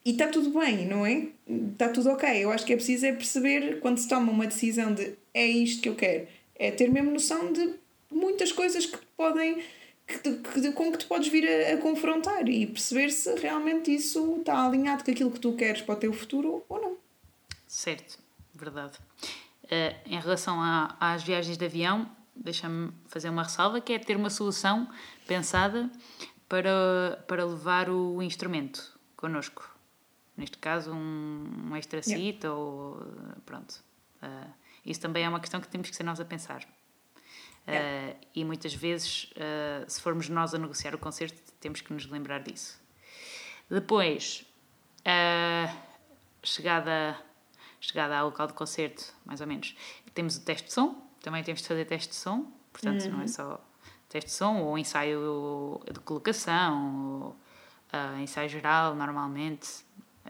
E 0.06 0.12
está 0.12 0.28
tudo 0.28 0.58
bem, 0.60 0.86
não 0.86 1.06
é? 1.06 1.28
Está 1.72 1.90
tudo 1.90 2.10
ok. 2.12 2.30
Eu 2.44 2.52
acho 2.52 2.66
que 2.66 2.74
é 2.74 2.76
preciso 2.76 3.06
é 3.06 3.12
perceber 3.12 3.80
quando 3.80 3.98
se 3.98 4.08
toma 4.08 4.32
uma 4.32 4.46
decisão 4.48 4.94
de 4.94 5.14
é 5.34 5.46
isto 5.46 5.82
que 5.82 5.90
eu 5.90 5.96
quero. 5.96 6.28
É 6.56 6.72
ter 6.72 6.90
mesmo 6.92 7.12
noção 7.12 7.52
de 7.52 7.74
muitas 8.12 8.52
coisas 8.52 8.86
que 8.86 8.98
podem 9.18 9.62
que, 10.08 10.18
que, 10.38 10.72
com 10.72 10.92
que 10.92 10.98
tu 10.98 11.06
podes 11.08 11.28
vir 11.28 11.48
a, 11.48 11.74
a 11.74 11.78
confrontar 11.78 12.48
e 12.50 12.66
perceber 12.66 13.12
se 13.12 13.34
realmente 13.36 13.94
isso 13.94 14.38
está 14.40 14.66
alinhado 14.66 15.04
com 15.04 15.12
aquilo 15.12 15.30
que 15.32 15.40
tu 15.40 15.54
queres 15.54 15.82
para 15.84 15.94
o 15.94 15.98
teu 15.98 16.12
futuro 16.12 16.64
ou 16.68 16.82
não. 16.82 16.98
Certo, 17.68 18.18
verdade. 18.56 18.94
Eh, 19.70 19.96
em 20.08 20.20
relação 20.20 20.60
a- 20.60 20.96
às 21.00 21.22
viagens 21.22 21.58
de 21.58 21.64
avião, 21.66 22.10
deixa-me 22.44 22.92
fazer 23.08 23.30
uma 23.30 23.44
ressalva, 23.44 23.82
que 23.82 23.94
é 23.94 24.00
ter 24.00 24.16
uma 24.16 24.30
solução 24.30 24.90
pensada 25.28 25.90
para, 26.48 27.24
para 27.28 27.46
levar 27.46 27.90
o 27.90 28.22
instrumento 28.22 28.98
connosco. 29.16 29.70
Neste 30.36 30.58
caso, 30.58 30.92
um, 30.94 31.68
um 31.70 31.76
extra 31.76 32.00
Yeah. 32.00 32.32
seat 32.32 32.48
ou... 32.48 33.02
Pronto. 33.46 33.84
Eh, 34.22 34.48
isso 34.86 35.02
também 35.02 35.24
é 35.26 35.30
uma 35.30 35.40
questão 35.40 35.60
que 35.60 35.68
temos 35.68 35.90
que 35.90 35.96
ser 35.96 36.04
nós 36.04 36.20
a 36.20 36.26
pensar. 36.26 36.64
Eh, 37.68 37.74
Yeah. 37.74 38.20
e 38.36 38.46
muitas 38.46 38.74
vezes, 38.74 39.30
eh, 39.36 39.84
se 39.88 40.02
formos 40.02 40.30
nós 40.30 40.54
a 40.54 40.58
negociar 40.58 40.96
o 40.96 40.98
concerto, 40.98 41.40
temos 41.60 41.82
que 41.82 41.92
nos 41.92 42.06
lembrar 42.06 42.42
disso. 42.42 42.80
Depois, 43.70 44.46
chegada, 46.42 47.20
chegada 47.80 48.18
ao 48.18 48.28
local 48.28 48.48
de 48.48 48.54
concerto, 48.54 49.14
mais 49.26 49.42
ou 49.42 49.48
menos, 49.48 49.76
temos 50.14 50.38
o 50.38 50.42
teste 50.42 50.68
de 50.68 50.74
som, 50.74 51.09
também 51.22 51.44
temos 51.44 51.62
de 51.62 51.68
fazer 51.68 51.86
teste 51.86 52.10
de 52.10 52.16
som, 52.16 52.52
portanto 52.72 53.10
não 53.10 53.22
é 53.22 53.28
só 53.28 53.60
teste 54.08 54.30
de 54.30 54.36
som 54.36 54.62
ou 54.62 54.78
ensaio 54.78 55.82
de 55.92 56.00
colocação, 56.00 57.22
ou 57.22 57.36
ah, 57.92 58.20
ensaio 58.22 58.50
geral, 58.50 58.96
normalmente, 58.96 59.68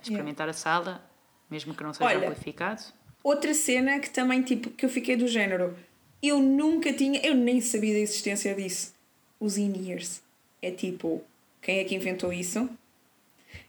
experimentar 0.02 0.48
a 0.50 0.54
sala, 0.54 1.04
mesmo 1.50 1.74
que 1.74 1.84
não 1.84 1.94
seja 1.94 2.10
Olha, 2.10 2.30
amplificado. 2.30 2.82
Outra 3.24 3.54
cena 3.54 4.00
que 4.00 4.10
também, 4.10 4.42
tipo, 4.42 4.70
que 4.70 4.86
eu 4.86 4.90
fiquei 4.90 5.16
do 5.16 5.28
género, 5.28 5.76
eu 6.22 6.40
nunca 6.40 6.94
tinha, 6.94 7.20
eu 7.26 7.34
nem 7.34 7.60
sabia 7.62 7.94
da 7.94 8.00
existência 8.00 8.54
disso. 8.56 8.94
Os 9.40 9.58
in-ears. 9.58 10.22
É 10.62 10.72
tipo, 10.72 11.24
quem 11.62 11.80
é 11.80 11.84
que 11.84 11.96
inventou 11.96 12.32
isso? 12.32 12.70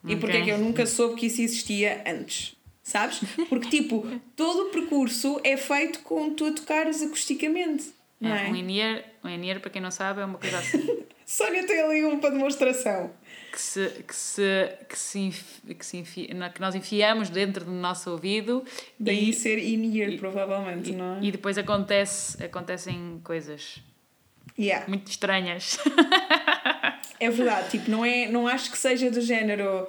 E 0.05 0.17
porque 0.17 0.37
é 0.37 0.45
que 0.45 0.51
eu 0.51 0.59
nunca 0.59 0.87
soube 0.87 1.17
que 1.17 1.27
isso 1.27 1.41
existia 1.41 2.03
antes? 2.07 2.57
Sabes? 2.91 3.21
Porque, 3.49 3.69
tipo, 3.69 4.07
todo 4.37 4.69
o 4.69 4.71
percurso 4.71 5.41
é 5.45 5.57
feito 5.57 6.01
com 6.01 6.35
tu 6.35 6.47
a 6.47 6.53
tocares 6.53 7.03
acusticamente. 7.03 7.93
Não 8.21 8.35
é? 8.35 8.49
Um 8.49 8.57
in-ear, 8.57 9.05
um 9.25 9.29
in 9.29 9.59
para 9.61 9.71
quem 9.71 9.81
não 9.81 9.91
sabe, 9.91 10.21
é 10.21 10.25
uma 10.25 10.39
coisa 10.39 10.59
assim. 10.59 11.05
Sónia 11.25 11.65
tem 11.65 11.81
ali 11.81 12.05
um 12.05 12.19
para 12.19 12.31
demonstração. 12.31 13.13
Que, 13.53 13.61
se, 13.61 13.89
que, 14.07 14.15
se, 14.15 14.69
que, 14.89 14.99
se 14.99 15.33
que, 15.75 15.87
se 15.87 15.97
enfi, 15.97 16.27
que 16.27 16.61
nós 16.61 16.75
enfiamos 16.75 17.31
dentro 17.31 17.65
do 17.65 17.71
nosso 17.71 18.11
ouvido. 18.11 18.65
Daí 18.99 19.31
e, 19.31 19.33
ser 19.33 19.59
in-ear, 19.59 20.19
provavelmente, 20.19 20.91
e, 20.91 20.95
não 20.95 21.17
é? 21.17 21.19
E 21.23 21.31
depois 21.31 21.57
acontece, 21.57 22.43
acontecem 22.43 23.21
coisas 23.23 23.81
yeah. 24.59 24.87
muito 24.89 25.09
estranhas. 25.09 25.79
é 27.21 27.31
verdade, 27.31 27.71
tipo, 27.71 27.91
não, 27.91 28.05
é, 28.05 28.29
não 28.29 28.49
acho 28.49 28.71
que 28.71 28.79
seja 28.79 29.11
do 29.11 29.21
género. 29.21 29.87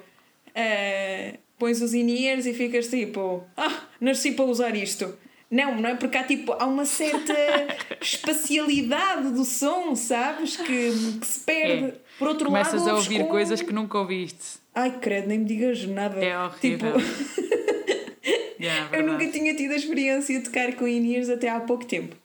Uh, 0.48 1.38
pões 1.62 1.80
os 1.80 1.94
in-ears 1.94 2.44
e 2.44 2.52
ficas 2.52 2.88
tipo, 2.88 3.44
ah, 3.56 3.84
nasci 4.00 4.32
para 4.32 4.46
usar 4.46 4.74
isto. 4.74 5.16
Não, 5.48 5.80
não 5.80 5.90
é 5.90 5.94
porque 5.94 6.18
há, 6.18 6.24
tipo, 6.24 6.52
há 6.54 6.66
uma 6.66 6.84
certa 6.84 7.32
espacialidade 8.02 9.30
do 9.30 9.44
som, 9.44 9.94
sabes? 9.94 10.56
Que, 10.56 10.90
que 11.20 11.24
se 11.24 11.38
perde. 11.38 11.84
É. 11.84 11.94
Por 12.18 12.26
outro 12.26 12.46
Começas 12.46 12.72
lado. 12.72 12.82
Começas 12.82 12.88
a 12.88 12.96
ouvir 12.96 13.22
com... 13.22 13.30
coisas 13.30 13.62
que 13.62 13.72
nunca 13.72 13.96
ouviste. 13.96 14.58
Ai, 14.74 14.98
credo, 14.98 15.28
nem 15.28 15.38
me 15.38 15.44
digas 15.44 15.86
nada. 15.86 16.18
É 16.18 16.36
horrível. 16.36 16.94
Tipo... 16.94 18.58
yeah, 18.60 18.96
eu 18.96 19.06
nunca 19.06 19.28
tinha 19.28 19.54
tido 19.54 19.70
a 19.70 19.76
experiência 19.76 20.36
de 20.36 20.44
tocar 20.44 20.74
com 20.74 20.88
in-ears 20.88 21.28
até 21.28 21.48
há 21.48 21.60
pouco 21.60 21.84
tempo. 21.84 22.16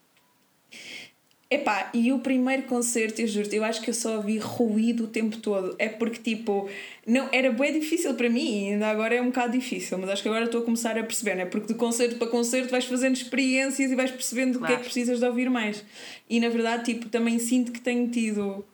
Epá, 1.49 1.89
e 1.93 2.11
o 2.11 2.19
primeiro 2.19 2.63
concerto, 2.63 3.21
eu 3.21 3.27
juro 3.27 3.47
eu 3.53 3.63
acho 3.63 3.81
que 3.81 3.89
eu 3.89 3.93
só 3.93 4.17
ouvi 4.17 4.37
ruído 4.37 5.05
o 5.05 5.07
tempo 5.07 5.37
todo. 5.37 5.75
É 5.79 5.87
porque, 5.87 6.19
tipo, 6.19 6.69
não, 7.05 7.29
era 7.31 7.49
bem 7.51 7.79
difícil 7.79 8.13
para 8.15 8.29
mim, 8.29 8.73
ainda 8.73 8.87
agora 8.87 9.15
é 9.15 9.21
um 9.21 9.27
bocado 9.27 9.53
difícil, 9.53 9.97
mas 9.97 10.09
acho 10.09 10.21
que 10.21 10.27
agora 10.27 10.43
estou 10.43 10.61
a 10.61 10.65
começar 10.65 10.97
a 10.97 11.03
perceber, 11.03 11.35
não 11.35 11.43
é? 11.43 11.45
Porque 11.45 11.67
de 11.67 11.75
concerto 11.75 12.17
para 12.17 12.27
concerto 12.27 12.69
vais 12.69 12.83
fazendo 12.83 13.15
experiências 13.15 13.89
e 13.89 13.95
vais 13.95 14.11
percebendo 14.11 14.59
claro. 14.59 14.65
o 14.65 14.67
que 14.67 14.73
é 14.73 14.77
que 14.77 14.83
precisas 14.83 15.19
de 15.19 15.25
ouvir 15.25 15.49
mais. 15.49 15.85
E 16.29 16.37
na 16.41 16.49
verdade, 16.49 16.83
tipo, 16.83 17.07
também 17.07 17.39
sinto 17.39 17.71
que 17.71 17.79
tenho 17.79 18.09
tido 18.09 18.65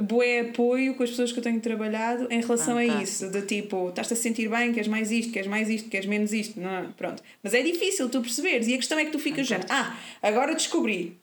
bué 0.00 0.40
apoio 0.40 0.94
com 0.94 1.02
as 1.02 1.10
pessoas 1.10 1.32
que 1.32 1.38
eu 1.38 1.42
tenho 1.42 1.60
trabalhado 1.60 2.26
em 2.30 2.40
relação 2.40 2.74
Fantástico. 2.76 2.98
a 2.98 3.02
isso, 3.02 3.30
de 3.30 3.42
tipo, 3.42 3.88
estás-te 3.88 4.12
a 4.12 4.16
sentir 4.16 4.48
bem, 4.48 4.72
queres 4.72 4.88
mais 4.88 5.10
isto, 5.10 5.32
queres 5.32 5.48
mais 5.48 5.68
isto, 5.68 5.88
queres 5.88 6.06
menos 6.06 6.32
isto, 6.32 6.60
não, 6.60 6.92
pronto. 6.92 7.22
Mas 7.42 7.54
é 7.54 7.62
difícil 7.62 8.08
tu 8.08 8.20
perceberes 8.20 8.66
e 8.66 8.74
a 8.74 8.76
questão 8.76 8.98
é 8.98 9.04
que 9.04 9.12
tu 9.12 9.18
ficas 9.18 9.46
já, 9.46 9.60
ah, 9.70 9.96
agora 10.20 10.54
descobri, 10.54 11.16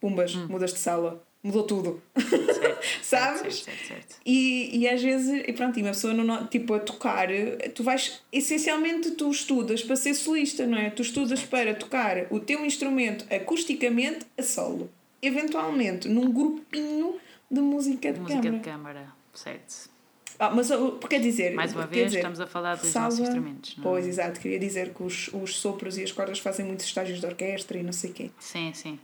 pumbas, 0.00 0.34
hum. 0.34 0.46
mudas 0.48 0.72
de 0.72 0.78
sala, 0.78 1.24
mudou 1.42 1.62
tudo. 1.62 2.02
Certo, 2.16 2.86
Sabes? 3.02 3.62
Certo, 3.62 3.86
certo, 3.86 4.16
e, 4.24 4.78
e 4.78 4.88
às 4.88 5.02
vezes, 5.02 5.44
e 5.46 5.52
pronto, 5.52 5.78
e 5.78 5.82
uma 5.82 5.90
pessoa, 5.90 6.12
não, 6.12 6.46
tipo, 6.46 6.74
a 6.74 6.80
tocar, 6.80 7.28
tu 7.74 7.82
vais, 7.82 8.20
essencialmente, 8.32 9.12
tu 9.12 9.30
estudas 9.30 9.82
para 9.82 9.96
ser 9.96 10.14
solista, 10.14 10.66
não 10.66 10.78
é? 10.78 10.90
Tu 10.90 11.02
estudas 11.02 11.42
para 11.42 11.74
tocar 11.74 12.26
o 12.30 12.40
teu 12.40 12.64
instrumento 12.64 13.24
acusticamente 13.32 14.26
a 14.36 14.42
solo. 14.42 14.90
Eventualmente, 15.22 16.08
num 16.08 16.30
grupinho 16.30 17.16
de 17.50 17.60
música 17.60 18.12
de, 18.12 18.20
música 18.20 18.42
câmara. 18.42 18.58
de 18.58 18.64
câmara, 18.64 19.12
certo. 19.32 19.96
Ah, 20.38 20.50
mas 20.50 20.68
quer 21.08 21.20
dizer. 21.20 21.54
Mais 21.54 21.72
uma 21.72 21.86
vez, 21.86 22.06
dizer, 22.06 22.18
estamos 22.18 22.40
a 22.40 22.46
falar 22.46 22.74
dos 22.74 22.88
salva, 22.88 23.08
nossos 23.08 23.20
instrumentos. 23.20 23.76
Não? 23.76 23.84
É? 23.84 23.86
Pois, 23.88 24.06
exato. 24.06 24.38
Queria 24.38 24.58
dizer 24.58 24.92
que 24.92 25.02
os, 25.02 25.30
os 25.32 25.56
sopros 25.56 25.96
e 25.96 26.02
as 26.02 26.12
cordas 26.12 26.38
fazem 26.38 26.66
muitos 26.66 26.84
estágios 26.84 27.20
de 27.20 27.26
orquestra 27.26 27.78
e 27.78 27.82
não 27.82 27.92
sei 27.92 28.10
o 28.10 28.12
quê. 28.12 28.30
Sim, 28.38 28.72
sim. 28.74 28.98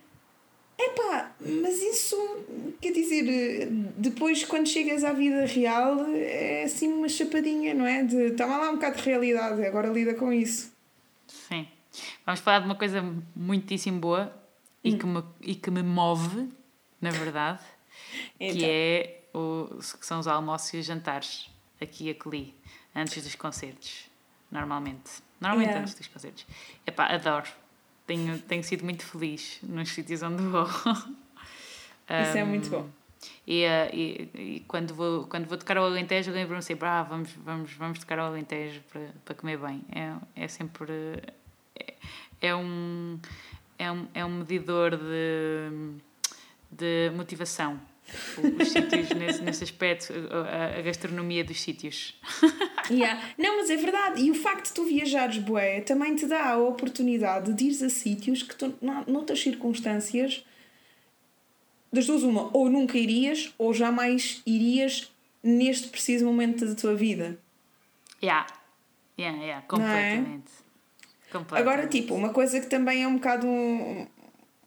Epá, 0.84 1.32
mas 1.40 1.80
isso, 1.80 2.16
quer 2.80 2.92
dizer, 2.92 3.68
depois 3.96 4.44
quando 4.44 4.66
chegas 4.66 5.04
à 5.04 5.12
vida 5.12 5.46
real 5.46 6.06
é 6.08 6.64
assim 6.64 6.92
uma 6.92 7.08
chapadinha, 7.08 7.72
não 7.72 7.86
é? 7.86 8.02
De 8.02 8.32
toma 8.32 8.56
lá 8.56 8.70
um 8.70 8.74
bocado 8.74 8.96
de 8.96 9.02
realidade, 9.04 9.64
agora 9.64 9.88
lida 9.88 10.14
com 10.14 10.32
isso. 10.32 10.72
Sim. 11.28 11.68
Vamos 12.26 12.40
falar 12.40 12.60
de 12.60 12.64
uma 12.64 12.74
coisa 12.74 13.00
muitíssimo 13.36 14.00
boa 14.00 14.34
hum. 14.84 14.88
e, 14.88 14.98
que 14.98 15.06
me, 15.06 15.24
e 15.40 15.54
que 15.54 15.70
me 15.70 15.84
move, 15.84 16.48
na 17.00 17.10
verdade, 17.10 17.62
então. 18.40 18.56
que, 18.56 18.64
é 18.64 19.20
o, 19.32 19.68
que 19.78 20.04
são 20.04 20.18
os 20.18 20.26
almoços 20.26 20.74
e 20.74 20.78
os 20.78 20.86
jantares, 20.86 21.48
aqui 21.80 22.08
e 22.08 22.10
aqui, 22.10 22.54
antes 22.94 23.22
dos 23.22 23.36
concertos, 23.36 24.10
normalmente. 24.50 25.22
Normalmente 25.40 25.68
yeah. 25.68 25.82
antes 25.82 25.94
dos 25.94 26.08
concertos. 26.08 26.44
Epá, 26.84 27.06
adoro 27.06 27.62
tenho, 28.12 28.38
tenho 28.40 28.62
sido 28.62 28.85
muito 28.85 29.05
feliz 29.05 29.59
nos 29.62 29.88
sítios 29.90 30.22
onde 30.22 30.42
vou. 30.42 30.66
Isso 32.11 32.37
um, 32.37 32.38
é 32.38 32.44
muito 32.44 32.68
bom. 32.68 32.88
E, 33.46 33.62
eh, 33.62 33.90
e, 33.92 34.31
e, 34.35 34.61
quando, 34.68 34.94
vou, 34.94 35.27
quando 35.27 35.46
vou 35.46 35.57
tocar 35.57 35.79
ao 35.79 35.87
Alentejo, 35.87 36.31
lembro-me 36.31 36.62
sempre: 36.62 36.87
ah, 36.87 37.03
vamos, 37.03 37.31
vamos, 37.44 37.72
vamos 37.72 37.98
tocar 38.01 38.18
ao 38.18 38.27
Alentejo 38.27 38.83
para, 38.92 39.09
para 39.25 39.35
comer 39.35 39.57
bem. 39.59 39.83
É, 39.90 40.44
é 40.44 40.48
sempre. 40.48 40.92
É, 41.75 41.94
é, 42.40 42.55
um, 42.55 43.18
é, 43.79 43.90
um, 43.90 44.07
é 44.12 44.25
um 44.25 44.38
medidor 44.38 44.96
de, 44.96 45.70
de 46.70 47.11
motivação. 47.16 47.81
Os 48.61 48.68
sítios 48.68 49.09
nesse, 49.16 49.42
nesse 49.42 49.64
aspecto, 49.64 50.12
a, 50.31 50.79
a 50.79 50.83
gastronomia 50.83 51.44
dos 51.44 51.61
sítios. 51.61 52.20
Yeah. 52.94 53.20
Não, 53.38 53.59
mas 53.59 53.70
é 53.70 53.76
verdade. 53.76 54.22
E 54.22 54.31
o 54.31 54.35
facto 54.35 54.66
de 54.66 54.72
tu 54.72 54.85
viajares 54.85 55.38
bué 55.38 55.81
também 55.81 56.14
te 56.14 56.26
dá 56.26 56.50
a 56.50 56.59
oportunidade 56.59 57.52
de 57.52 57.64
ires 57.64 57.83
a 57.83 57.88
sítios 57.88 58.42
que 58.42 58.55
tu, 58.55 58.74
noutras 59.07 59.40
circunstâncias, 59.40 60.44
das 61.92 62.07
duas 62.07 62.22
uma, 62.22 62.50
ou 62.57 62.68
nunca 62.70 62.96
irias, 62.96 63.52
ou 63.59 63.74
jamais 63.74 64.42
irias 64.46 65.12
neste 65.42 65.88
preciso 65.88 66.24
momento 66.24 66.66
da 66.66 66.74
tua 66.74 66.94
vida. 66.94 67.38
Yeah. 68.22 68.46
Yeah, 69.18 69.38
yeah, 69.42 69.66
completamente. 69.66 70.50
É? 71.28 71.33
completamente. 71.33 71.68
Agora, 71.68 71.88
tipo, 71.88 72.14
uma 72.14 72.31
coisa 72.31 72.61
que 72.61 72.66
também 72.66 73.02
é 73.02 73.09
um 73.09 73.16
bocado 73.16 73.46
um, 73.46 74.07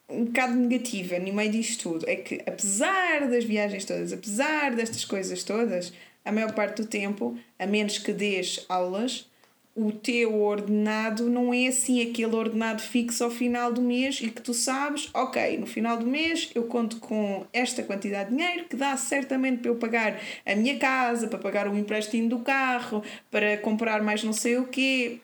um 0.09 0.25
bocado 0.25 0.53
negativa 0.55 1.17
no 1.19 1.33
meio 1.33 1.51
disto 1.51 1.89
tudo 1.89 2.09
é 2.09 2.15
que, 2.15 2.41
apesar 2.45 3.27
das 3.27 3.43
viagens 3.43 3.85
todas, 3.85 4.13
apesar 4.13 4.75
destas 4.75 5.03
coisas 5.05 5.43
todas, 5.43 5.93
a 6.25 6.31
maior 6.31 6.53
parte 6.53 6.81
do 6.81 6.87
tempo, 6.87 7.37
a 7.57 7.65
menos 7.65 7.99
que 7.99 8.11
dês 8.11 8.65
aulas, 8.67 9.29
o 9.75 9.91
teu 9.91 10.41
ordenado 10.41 11.29
não 11.29 11.53
é 11.53 11.67
assim 11.67 12.01
aquele 12.01 12.33
ordenado 12.33 12.81
fixo 12.81 13.25
ao 13.25 13.29
final 13.29 13.73
do 13.73 13.81
mês 13.81 14.21
e 14.21 14.29
que 14.29 14.41
tu 14.41 14.53
sabes, 14.53 15.09
ok, 15.13 15.57
no 15.57 15.65
final 15.65 15.97
do 15.97 16.07
mês 16.07 16.49
eu 16.55 16.63
conto 16.63 16.97
com 16.97 17.45
esta 17.51 17.83
quantidade 17.83 18.29
de 18.29 18.37
dinheiro 18.37 18.65
que 18.69 18.75
dá 18.77 18.95
certamente 18.95 19.59
para 19.59 19.71
eu 19.71 19.75
pagar 19.75 20.17
a 20.45 20.55
minha 20.55 20.79
casa, 20.79 21.27
para 21.27 21.37
pagar 21.37 21.67
o 21.67 21.77
empréstimo 21.77 22.29
do 22.29 22.39
carro, 22.39 23.03
para 23.29 23.57
comprar 23.57 24.01
mais 24.01 24.23
não 24.23 24.31
sei 24.31 24.57
o 24.57 24.65
quê. 24.65 25.19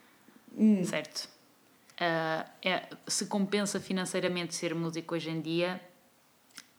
Hum. 0.58 0.84
Certo. 0.84 1.30
Uh, 1.94 2.44
é, 2.62 2.84
se 3.08 3.28
compensa 3.28 3.80
financeiramente 3.80 4.54
ser 4.54 4.76
músico 4.76 5.16
hoje 5.16 5.30
em 5.30 5.40
dia, 5.40 5.80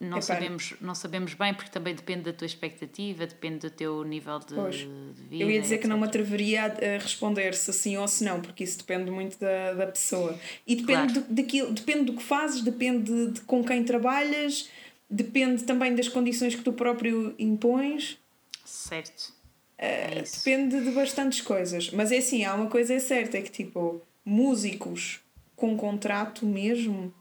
não 0.03 0.21
sabemos, 0.21 0.75
não 0.81 0.95
sabemos 0.95 1.35
bem, 1.35 1.55
porque 1.55 1.71
também 1.71 1.95
depende 1.95 2.23
da 2.23 2.33
tua 2.33 2.47
expectativa, 2.47 3.25
depende 3.27 3.61
do 3.61 3.71
teu 3.71 4.03
nível 4.03 4.41
de, 4.41 4.55
de 4.55 5.23
vida. 5.29 5.45
Eu 5.45 5.51
ia 5.51 5.61
dizer 5.61 5.77
etc. 5.77 5.83
que 5.83 5.88
não 5.88 5.99
me 5.99 6.05
atreveria 6.05 6.65
a 6.65 6.99
responder 7.01 7.55
se 7.55 7.73
sim 7.73 7.97
ou 7.97 8.09
se 8.09 8.25
não, 8.25 8.41
porque 8.41 8.65
isso 8.65 8.79
depende 8.79 9.11
muito 9.11 9.38
da, 9.38 9.75
da 9.75 9.87
pessoa. 9.87 10.37
E 10.67 10.75
depende, 10.75 11.12
claro. 11.12 11.29
do, 11.29 11.35
daquilo, 11.35 11.73
depende 11.73 12.05
do 12.05 12.15
que 12.15 12.23
fazes, 12.23 12.62
depende 12.62 13.29
de 13.29 13.41
com 13.43 13.62
quem 13.65 13.85
trabalhas, 13.85 14.69
depende 15.09 15.62
também 15.62 15.95
das 15.95 16.09
condições 16.09 16.55
que 16.55 16.62
tu 16.62 16.73
próprio 16.73 17.35
impões. 17.38 18.19
Certo. 18.65 19.33
É 19.79 20.21
uh, 20.21 20.37
depende 20.37 20.81
de 20.81 20.91
bastantes 20.91 21.41
coisas. 21.41 21.91
Mas 21.91 22.11
é 22.11 22.19
assim, 22.19 22.45
há 22.45 22.55
uma 22.55 22.67
coisa 22.67 22.95
é 22.95 22.99
certa, 22.99 23.38
é 23.38 23.43
que 23.43 23.51
tipo, 23.51 24.03
músicos 24.25 25.21
com 25.55 25.77
contrato 25.77 26.45
mesmo 26.45 27.15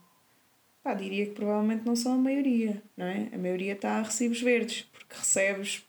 Pá, 0.82 0.94
diria 0.94 1.26
que 1.26 1.32
provavelmente 1.32 1.86
não 1.86 1.94
são 1.94 2.14
a 2.14 2.18
maioria, 2.18 2.82
não 2.96 3.06
é? 3.06 3.28
A 3.32 3.38
maioria 3.38 3.72
está 3.74 3.98
a 3.98 4.02
recibos 4.02 4.40
verdes, 4.40 4.82
porque 4.92 5.14
recebes 5.14 5.84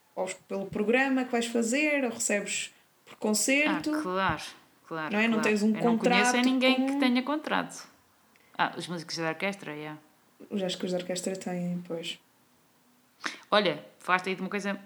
pelo 0.48 0.68
programa 0.68 1.26
que 1.26 1.32
vais 1.32 1.48
fazer, 1.48 2.04
ou 2.04 2.12
recebes 2.12 2.72
por 3.04 3.16
concerto. 3.16 3.92
Ah, 3.92 4.02
claro, 4.02 4.44
claro. 4.88 5.14
Não 5.14 5.20
é? 5.20 5.24
Claro. 5.24 5.32
Não 5.32 5.42
tens 5.42 5.64
um 5.64 5.76
Eu 5.76 5.82
contrato. 5.82 6.26
Não 6.26 6.32
conheço 6.32 6.48
ninguém 6.48 6.76
com... 6.76 6.86
que 6.86 7.00
tenha 7.00 7.24
contrato. 7.24 7.88
Ah, 8.56 8.74
os 8.78 8.88
músicos 8.88 9.18
da 9.18 9.30
orquestra, 9.30 9.72
é. 9.72 9.78
Yeah. 9.78 10.00
Os 10.52 10.62
acho 10.62 10.78
que 10.78 10.86
os 10.86 10.92
da 10.92 11.00
orquestra 11.00 11.36
têm, 11.36 11.84
pois. 11.88 12.20
Olha, 13.50 13.84
falaste 13.98 14.30
aí 14.30 14.36
de 14.36 14.42
uma 14.42 14.50
coisa 14.50 14.80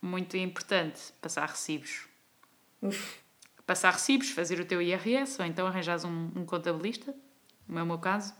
muito 0.00 0.36
importante: 0.36 1.00
passar 1.20 1.48
recibos. 1.48 2.06
Uf. 2.80 3.18
Passar 3.66 3.92
recibos, 3.92 4.30
fazer 4.30 4.60
o 4.60 4.64
teu 4.64 4.80
IRS, 4.80 5.40
ou 5.40 5.46
então 5.48 5.66
arranjas 5.66 6.04
um, 6.04 6.30
um 6.36 6.44
contabilista, 6.44 7.12
como 7.66 7.78
é 7.78 7.82
o 7.82 7.86
meu 7.86 7.98
caso 7.98 8.32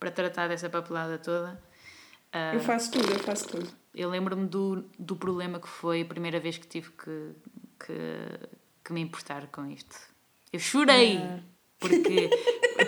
para 0.00 0.10
tratar 0.10 0.48
dessa 0.48 0.68
papelada 0.68 1.18
toda. 1.18 1.62
Uh, 2.34 2.54
eu 2.54 2.60
faço 2.60 2.90
tudo, 2.90 3.12
eu 3.12 3.18
faço 3.18 3.46
tudo. 3.48 3.68
Eu 3.94 4.08
lembro-me 4.08 4.46
do, 4.48 4.84
do 4.98 5.14
problema 5.14 5.60
que 5.60 5.68
foi 5.68 6.00
a 6.00 6.04
primeira 6.04 6.40
vez 6.40 6.56
que 6.58 6.66
tive 6.66 6.90
que, 6.92 7.30
que, 7.84 8.48
que 8.84 8.92
me 8.92 9.00
importar 9.00 9.46
com 9.48 9.66
isto. 9.70 9.96
Eu 10.52 10.58
chorei, 10.60 11.18
ah. 11.18 11.40
porque, 11.78 12.30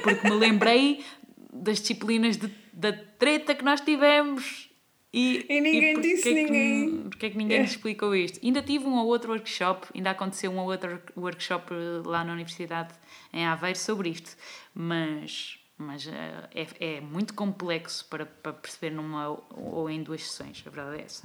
porque 0.03 0.29
me 0.29 0.37
lembrei 0.37 1.05
das 1.53 1.81
disciplinas 1.81 2.37
de, 2.37 2.49
da 2.73 2.93
treta 2.93 3.55
que 3.55 3.65
nós 3.65 3.81
tivemos 3.81 4.71
E, 5.13 5.45
E 5.49 5.61
ninguém 5.61 5.93
porquê 5.95 6.09
disse 6.09 6.29
é 6.31 6.33
que- 6.35 6.43
ninguém. 6.43 7.03
Porquê 7.11 7.27
é 7.27 7.31
que 7.31 7.37
ninguém 7.37 7.59
É. 7.59 7.63
nos 7.63 7.71
explicou 7.73 8.15
isto? 8.17 8.41
Ainda 8.43 8.63
tive 8.63 8.87
um 8.87 8.95
ou 8.97 9.07
outro 9.07 9.31
workshop, 9.33 9.87
ainda 9.95 10.11
aconteceu 10.11 10.51
um 10.51 10.59
ou 10.59 10.71
outro 10.71 11.03
workshop 11.17 11.75
lá 12.07 12.25
na 12.25 12.33
Universidade 12.33 12.95
em 13.33 13.45
Aveiro 13.45 13.79
sobre 13.79 14.09
isto, 14.09 14.35
mas, 14.75 15.59
mas 15.83 16.07
eh, 16.07 16.67
é, 16.81 16.97
é 16.97 17.01
muito 17.01 17.35
complexo 17.35 18.07
para, 18.09 18.25
para 18.25 18.53
perceber 18.53 18.91
numa 18.95 19.29
ou- 19.29 19.91
em 19.91 20.03
duas 20.03 20.23
sessões, 20.23 20.63
a 20.67 20.71
verdade 20.71 21.01
é 21.01 21.05
essa. 21.05 21.25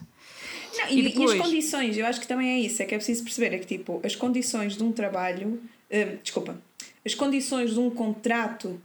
Não, 0.77 0.89
E 0.89 0.93
e, 0.93 0.99
e 0.99 1.03
depois? 1.09 1.31
as 1.39 1.45
condições, 1.47 1.97
eu 1.97 2.05
acho 2.05 2.19
que 2.19 2.27
também 2.27 2.49
é 2.49 2.59
isso, 2.59 2.81
é 2.81 2.85
que 2.85 2.93
é 2.95 2.97
preciso 2.97 3.23
perceber, 3.23 3.55
é 3.55 3.59
que 3.59 3.65
tipo, 3.65 4.01
as 4.03 4.15
condições 4.15 4.75
de 4.75 4.83
um 4.83 4.91
trabalho, 4.91 5.61
hum, 5.91 6.17
desculpa, 6.21 6.59
as 7.05 7.13
condições 7.15 7.73
de 7.73 7.79
um 7.79 7.89
contrato 7.89 8.81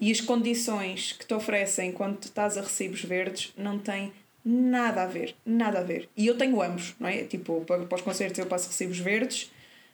e 0.00 0.10
as 0.10 0.20
condições 0.20 1.12
que 1.12 1.24
te 1.24 1.32
oferecem 1.34 1.92
quando 1.92 2.16
tu 2.16 2.24
estás 2.24 2.56
a 2.58 2.62
recibos 2.62 3.04
verdes 3.04 3.52
não 3.56 3.78
têm 3.78 4.12
nada 4.44 5.04
a 5.04 5.06
ver, 5.06 5.36
nada 5.46 5.78
a 5.78 5.82
ver. 5.84 6.08
E 6.16 6.26
eu 6.26 6.36
tenho 6.36 6.60
ambos, 6.60 6.94
não 6.98 7.08
é? 7.08 7.22
Tipo, 7.22 7.60
para, 7.64 7.84
para 7.84 7.94
os 7.96 8.02
concertos 8.02 8.36
eu 8.40 8.46
passo 8.46 8.66
recibos 8.66 8.98
verdes, 8.98 9.51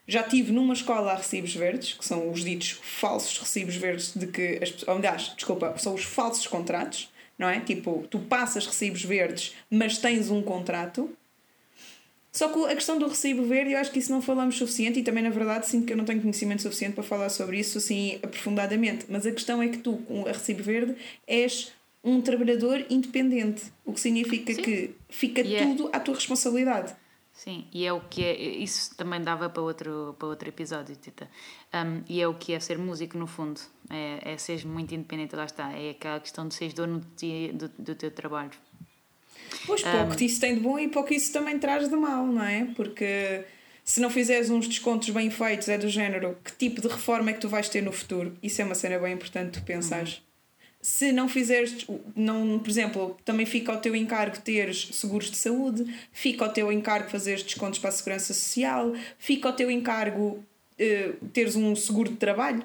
já 0.08 0.22
tive 0.22 0.50
numa 0.52 0.72
escola 0.72 1.12
a 1.12 1.16
recibos 1.16 1.54
verdes, 1.54 1.92
que 1.92 2.04
são 2.04 2.30
os 2.30 2.42
ditos 2.42 2.80
falsos 2.82 3.36
recibos 3.38 3.76
verdes 3.76 4.14
de 4.16 4.26
que 4.26 4.58
as 4.62 4.70
pessoas, 4.70 4.96
aliás, 4.96 5.32
desculpa, 5.36 5.74
são 5.76 5.94
os 5.94 6.02
falsos 6.02 6.46
contratos, 6.46 7.10
não 7.38 7.46
é? 7.46 7.60
Tipo, 7.60 8.06
tu 8.10 8.18
passas 8.18 8.66
recibos 8.66 9.04
verdes, 9.04 9.54
mas 9.70 9.98
tens 9.98 10.30
um 10.30 10.40
contrato. 10.42 11.10
Só 12.32 12.48
que 12.48 12.64
a 12.72 12.74
questão 12.74 12.98
do 12.98 13.06
recibo 13.06 13.44
verde, 13.44 13.72
eu 13.72 13.78
acho 13.78 13.90
que 13.90 13.98
isso 13.98 14.10
não 14.10 14.22
falamos 14.22 14.56
suficiente 14.56 14.98
e 15.00 15.02
também, 15.02 15.22
na 15.22 15.30
verdade, 15.30 15.66
sinto 15.66 15.86
que 15.86 15.92
eu 15.92 15.96
não 15.96 16.04
tenho 16.06 16.20
conhecimento 16.20 16.62
suficiente 16.62 16.94
para 16.94 17.04
falar 17.04 17.28
sobre 17.28 17.58
isso 17.58 17.76
assim 17.78 18.18
aprofundadamente. 18.22 19.04
Mas 19.08 19.26
a 19.26 19.32
questão 19.32 19.62
é 19.62 19.68
que 19.68 19.78
tu, 19.78 19.98
com 20.06 20.26
a 20.26 20.32
recibo 20.32 20.62
verde, 20.62 20.94
és 21.26 21.72
um 22.02 22.20
trabalhador 22.22 22.84
independente, 22.88 23.64
o 23.84 23.92
que 23.92 24.00
significa 24.00 24.54
Sim. 24.54 24.62
que 24.62 24.90
fica 25.08 25.40
E 25.42 25.54
é- 25.56 25.62
tudo 25.64 25.90
à 25.92 26.00
tua 26.00 26.14
responsabilidade. 26.14 26.94
Sim, 27.38 27.68
e 27.72 27.86
é 27.86 27.92
o 27.92 28.00
que 28.00 28.24
é. 28.24 28.36
Isso 28.36 28.96
também 28.96 29.22
dava 29.22 29.48
para 29.48 29.62
outro, 29.62 30.16
para 30.18 30.26
outro 30.26 30.48
episódio, 30.48 30.96
Tita. 30.96 31.30
Um, 31.72 32.02
e 32.08 32.20
é 32.20 32.26
o 32.26 32.34
que 32.34 32.52
é 32.52 32.58
ser 32.58 32.76
músico, 32.76 33.16
no 33.16 33.28
fundo. 33.28 33.60
É, 33.88 34.32
é 34.32 34.36
seres 34.36 34.64
muito 34.64 34.92
independente, 34.92 35.36
lá 35.36 35.44
está. 35.44 35.72
É 35.72 35.90
aquela 35.90 36.18
questão 36.18 36.48
de 36.48 36.54
seres 36.54 36.74
dono 36.74 37.00
de 37.16 37.52
do, 37.52 37.68
do 37.78 37.94
teu 37.94 38.10
trabalho. 38.10 38.50
Pois 39.64 39.82
pouco 39.82 40.20
isso 40.20 40.40
tem 40.40 40.56
de 40.56 40.60
bom 40.60 40.80
e 40.80 40.88
pouco 40.88 41.14
isso 41.14 41.32
também 41.32 41.56
traz 41.60 41.88
de 41.88 41.94
mal, 41.94 42.26
não 42.26 42.42
é? 42.42 42.64
Porque 42.74 43.44
se 43.84 44.00
não 44.00 44.10
fizeres 44.10 44.50
uns 44.50 44.66
descontos 44.66 45.08
bem 45.10 45.30
feitos, 45.30 45.68
é 45.68 45.78
do 45.78 45.88
género 45.88 46.36
que 46.44 46.50
tipo 46.56 46.80
de 46.80 46.88
reforma 46.88 47.30
é 47.30 47.34
que 47.34 47.40
tu 47.40 47.48
vais 47.48 47.68
ter 47.68 47.82
no 47.82 47.92
futuro? 47.92 48.36
Isso 48.42 48.60
é 48.60 48.64
uma 48.64 48.74
cena 48.74 48.98
bem 48.98 49.14
importante 49.14 49.60
tu 49.60 49.64
pensares. 49.64 50.20
Se 50.88 51.12
não 51.12 51.28
fizeres, 51.28 51.86
não, 52.16 52.58
por 52.58 52.70
exemplo, 52.70 53.14
também 53.22 53.44
fica 53.44 53.70
ao 53.70 53.78
teu 53.78 53.94
encargo 53.94 54.38
teres 54.40 54.88
seguros 54.92 55.30
de 55.30 55.36
saúde, 55.36 55.84
fica 56.10 56.46
ao 56.46 56.50
teu 56.50 56.72
encargo 56.72 57.10
fazeres 57.10 57.42
descontos 57.42 57.78
para 57.78 57.90
a 57.90 57.92
segurança 57.92 58.32
social, 58.32 58.94
fica 59.18 59.46
ao 59.50 59.54
teu 59.54 59.70
encargo 59.70 60.42
eh, 60.78 61.12
teres 61.30 61.54
um 61.56 61.76
seguro 61.76 62.08
de 62.10 62.16
trabalho. 62.16 62.62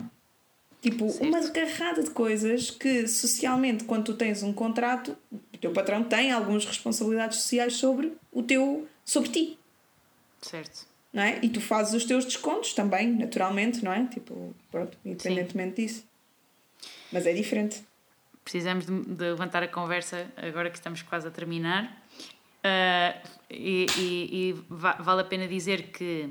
Tipo, 0.81 1.09
Certo. 1.09 1.27
uma 1.27 1.49
carrada 1.49 2.01
de 2.01 2.11
coisas 2.11 2.71
que 2.71 3.05
socialmente, 3.09 3.83
quando 3.83 4.05
tu 4.05 4.13
tens 4.13 4.41
um 4.41 4.53
contrato, 4.53 5.17
o 5.29 5.57
teu 5.57 5.73
patrão 5.73 6.01
tem 6.01 6.31
algumas 6.31 6.63
responsabilidades 6.65 7.39
sociais 7.39 7.73
sobre 7.73 8.13
o 8.31 8.41
teu, 8.41 8.87
sobre 9.03 9.29
ti, 9.31 9.59
Certo? 10.41 10.87
não 11.11 11.23
é? 11.23 11.39
E 11.43 11.49
tu 11.49 11.59
fazes 11.59 11.93
os 11.93 12.05
teus 12.05 12.23
descontos 12.23 12.73
também, 12.73 13.11
naturalmente, 13.11 13.83
não 13.83 13.91
é? 13.91 14.05
Tipo, 14.05 14.55
pronto, 14.71 14.97
independentemente 15.03 15.81
disso. 15.81 16.05
Mas 17.11 17.25
é 17.27 17.33
diferente. 17.33 17.83
Precisamos 18.43 18.85
de, 18.85 19.01
de 19.01 19.23
levantar 19.23 19.63
a 19.63 19.67
conversa 19.67 20.31
agora 20.37 20.69
que 20.69 20.77
estamos 20.77 21.01
quase 21.01 21.27
a 21.27 21.31
terminar. 21.31 22.01
Ah, 22.63 23.15
e 23.49 23.85
e- 23.97 24.49
e 24.49 24.53
va- 24.69 24.97
vale 24.99 25.21
a 25.21 25.25
pena 25.25 25.47
dizer 25.47 25.91
que, 25.91 26.29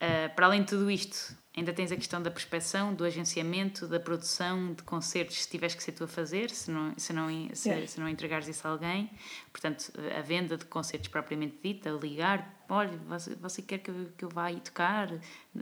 ah, 0.00 0.28
para 0.34 0.46
além 0.46 0.62
de 0.62 0.68
tudo 0.68 0.90
isto, 0.90 1.34
ainda 1.56 1.72
tens 1.72 1.90
a 1.92 1.96
questão 1.96 2.22
da 2.22 2.30
prospeção, 2.30 2.94
do 2.94 3.04
agenciamento, 3.04 3.86
da 3.86 3.98
produção 4.00 4.72
de 4.72 4.82
concertos, 4.84 5.42
se 5.42 5.48
tiveres 5.50 5.74
que 5.74 5.82
ser 5.82 5.92
tu 5.92 6.04
a 6.04 6.08
fazer, 6.08 6.48
se 6.50 6.70
não, 6.70 6.94
se 6.96 7.12
não, 7.12 7.28
se, 7.52 7.68
Yeah. 7.68 7.86
se 7.86 8.00
não 8.00 8.08
entregares 8.08 8.48
isso 8.48 8.66
a 8.66 8.70
alguém. 8.70 9.10
Portanto, 9.52 9.92
a 10.16 10.22
venda 10.22 10.56
de 10.56 10.64
concertos 10.64 11.08
propriamente 11.08 11.56
dita, 11.62 11.90
ligar, 11.90 12.64
olha, 12.68 12.96
você, 13.08 13.34
você 13.34 13.60
quer 13.62 13.78
que 13.78 13.90
eu, 13.90 14.12
que 14.16 14.24
eu 14.24 14.28
vá 14.30 14.44
aí 14.44 14.60
tocar, 14.60 15.08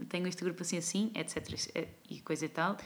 tenho 0.07 0.27
este 0.27 0.43
grupo 0.43 0.61
assim 0.61 0.77
assim, 0.77 1.11
etc. 1.15 1.37
E 2.09 2.21
coisa 2.21 2.45
e 2.45 2.49
tal. 2.49 2.77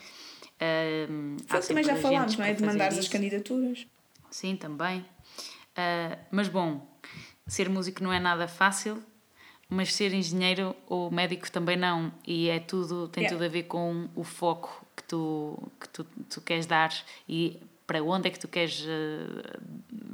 Foi 1.48 1.62
também 1.62 1.84
já 1.84 1.96
falámos, 1.96 2.38
não 2.38 2.46
é? 2.46 2.54
De 2.54 2.64
fazer 2.64 2.82
as 2.84 3.08
candidaturas. 3.08 3.86
Sim, 4.30 4.56
também. 4.56 5.06
Ah, 5.76 6.18
mas 6.32 6.48
bom, 6.48 6.88
ser 7.48 7.70
músico 7.70 8.04
não 8.04 8.12
é 8.14 8.20
nada 8.20 8.48
fácil, 8.48 9.02
mas 9.70 9.94
ser 9.94 10.14
engenheiro 10.14 10.76
ou 10.88 11.12
médico 11.12 11.52
também 11.52 11.76
não. 11.78 12.12
E 12.26 12.50
é 12.50 12.60
tudo, 12.60 13.08
tem 13.08 13.24
Yeah. 13.24 13.36
tudo 13.38 13.46
a 13.46 13.50
ver 13.52 13.64
com 13.64 14.08
o 14.16 14.24
foco 14.24 14.86
que 14.96 15.04
tu, 15.04 15.58
que 15.80 15.90
tu, 15.90 16.04
tu 16.30 16.42
queres 16.42 16.66
dar 16.66 16.92
e 17.28 17.60
para 17.86 18.02
onde 18.02 18.28
é 18.28 18.32
que 18.32 18.40
tu 18.40 18.48
queres 18.48 18.86
ah, 18.88 19.60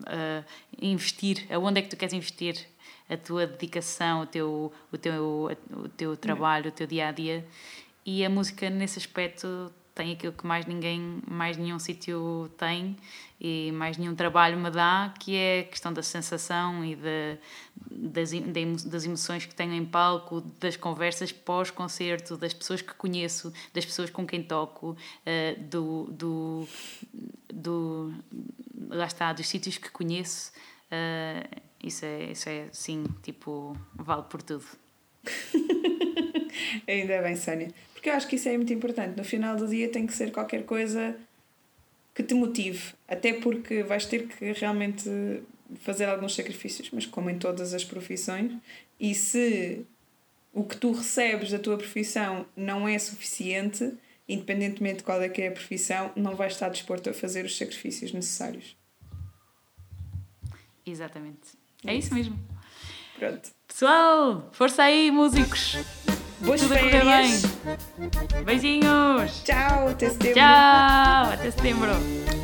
ah, 0.08 0.44
investir, 0.82 1.46
aonde 1.52 1.80
é 1.80 1.82
que 1.84 1.90
tu 1.90 1.98
queres 1.98 2.14
investir 2.14 2.56
a 3.10 3.18
tua 3.18 3.48
dedicação, 3.48 4.22
o 4.22 4.26
teu, 4.26 4.72
o 4.92 4.98
teu, 4.98 5.50
o 5.72 5.90
teu 5.90 6.16
trabalho, 6.18 6.70
o 6.70 6.72
teu 6.72 6.86
dia 6.88 7.08
a 7.10 7.12
dia. 7.12 7.46
E 8.06 8.24
a 8.24 8.30
música, 8.30 8.70
nesse 8.70 8.98
aspecto, 9.00 9.72
tem 10.00 10.14
aquilo 10.14 10.32
que 10.32 10.48
mais 10.48 10.66
ninguém, 10.66 11.22
mais 11.28 11.58
nenhum 11.58 11.78
sítio 11.78 12.50
tem 12.58 12.96
e 13.42 13.70
mais 13.74 13.98
nenhum 13.98 14.16
trabalho 14.16 14.58
me 14.58 14.70
dá, 14.72 15.14
que 15.20 15.36
é 15.36 15.60
a 15.60 15.64
questão 15.66 15.92
da 15.92 16.02
sensação 16.02 16.86
e 16.86 16.96
da, 16.96 17.38
das, 17.92 18.32
emo- 18.32 18.78
das 18.86 19.04
emoções 19.04 19.46
que 19.46 19.54
tenho 19.54 19.74
em 19.74 19.84
palco, 19.86 20.40
das 20.58 20.78
conversas 20.78 21.34
pós-concerto, 21.34 22.38
das 22.38 22.54
pessoas 22.54 22.82
que 22.82 22.94
conheço, 22.94 23.52
das 23.74 23.84
pessoas 23.86 24.10
com 24.10 24.26
quem 24.26 24.42
toco, 24.42 24.96
eh, 25.26 25.56
do, 25.56 26.06
do, 26.12 26.66
do. 27.54 28.14
lá 28.90 29.06
está, 29.06 29.34
dos 29.34 29.48
sítios 29.50 29.78
que 29.78 29.90
conheço. 29.92 30.54
eh, 30.90 31.46
isso 31.84 32.06
é, 32.06 32.32
isso 32.32 32.48
é, 32.50 32.68
sim, 32.72 33.04
tipo, 33.22 33.76
vale 33.96 34.24
por 34.24 34.42
tudo. 34.42 34.66
Ainda 36.88 37.22
bem, 37.22 37.36
Sónia. 37.36 37.74
Porque 38.00 38.10
eu 38.10 38.14
acho 38.14 38.30
que 38.30 38.38
isso 38.38 38.48
é 38.48 38.56
muito 38.56 38.72
importante. 38.72 39.18
No 39.18 39.26
final 39.26 39.58
do 39.58 39.68
dia 39.68 39.90
tem 39.90 40.08
que 40.08 40.14
ser 40.14 40.32
qualquer 40.32 40.64
coisa 40.64 41.18
que 42.16 42.24
te 42.24 42.34
motive. 42.34 42.94
Até 43.06 43.34
porque 43.34 43.84
vais 43.84 44.06
ter 44.06 44.26
que 44.26 44.54
realmente 44.54 45.44
fazer 45.82 46.06
alguns 46.06 46.34
sacrifícios, 46.34 46.90
mas 46.94 47.06
como 47.06 47.30
em 47.30 47.38
todas 47.38 47.74
as 47.74 47.84
profissões. 47.84 48.54
E 48.98 49.14
se 49.14 49.86
o 50.54 50.64
que 50.64 50.78
tu 50.78 50.94
recebes 50.94 51.52
da 51.52 51.60
tua 51.60 51.78
profissão 51.78 52.46
não 52.56 52.88
é 52.88 52.98
suficiente, 52.98 53.94
independentemente 54.30 55.00
de 55.00 55.04
qual 55.04 55.22
é 55.22 55.28
que 55.28 55.42
é 55.42 55.50
a 55.50 55.52
profissão, 55.52 56.14
não 56.16 56.38
vais 56.38 56.54
estar 56.54 56.70
disposto 56.70 57.10
a 57.10 57.14
fazer 57.14 57.44
os 57.44 57.58
sacrifícios 57.58 58.14
necessários. 58.14 58.78
Exatamente. 60.86 61.50
É 61.86 61.94
isso 61.94 62.14
mesmo. 62.14 62.40
Pronto. 63.18 63.50
Pessoal, 63.68 64.50
força 64.54 64.84
aí, 64.84 65.12
músicos! 65.12 65.76
Boas 66.42 66.62
Tudo 66.62 66.74
férias. 66.74 67.42
bem! 67.42 68.44
Beijinhos! 68.46 69.42
Tchau, 69.44 69.90
até 69.90 70.10
setembro. 70.10 70.34
Tchau! 70.36 71.34
Até 71.34 71.52
setembro! 71.52 72.39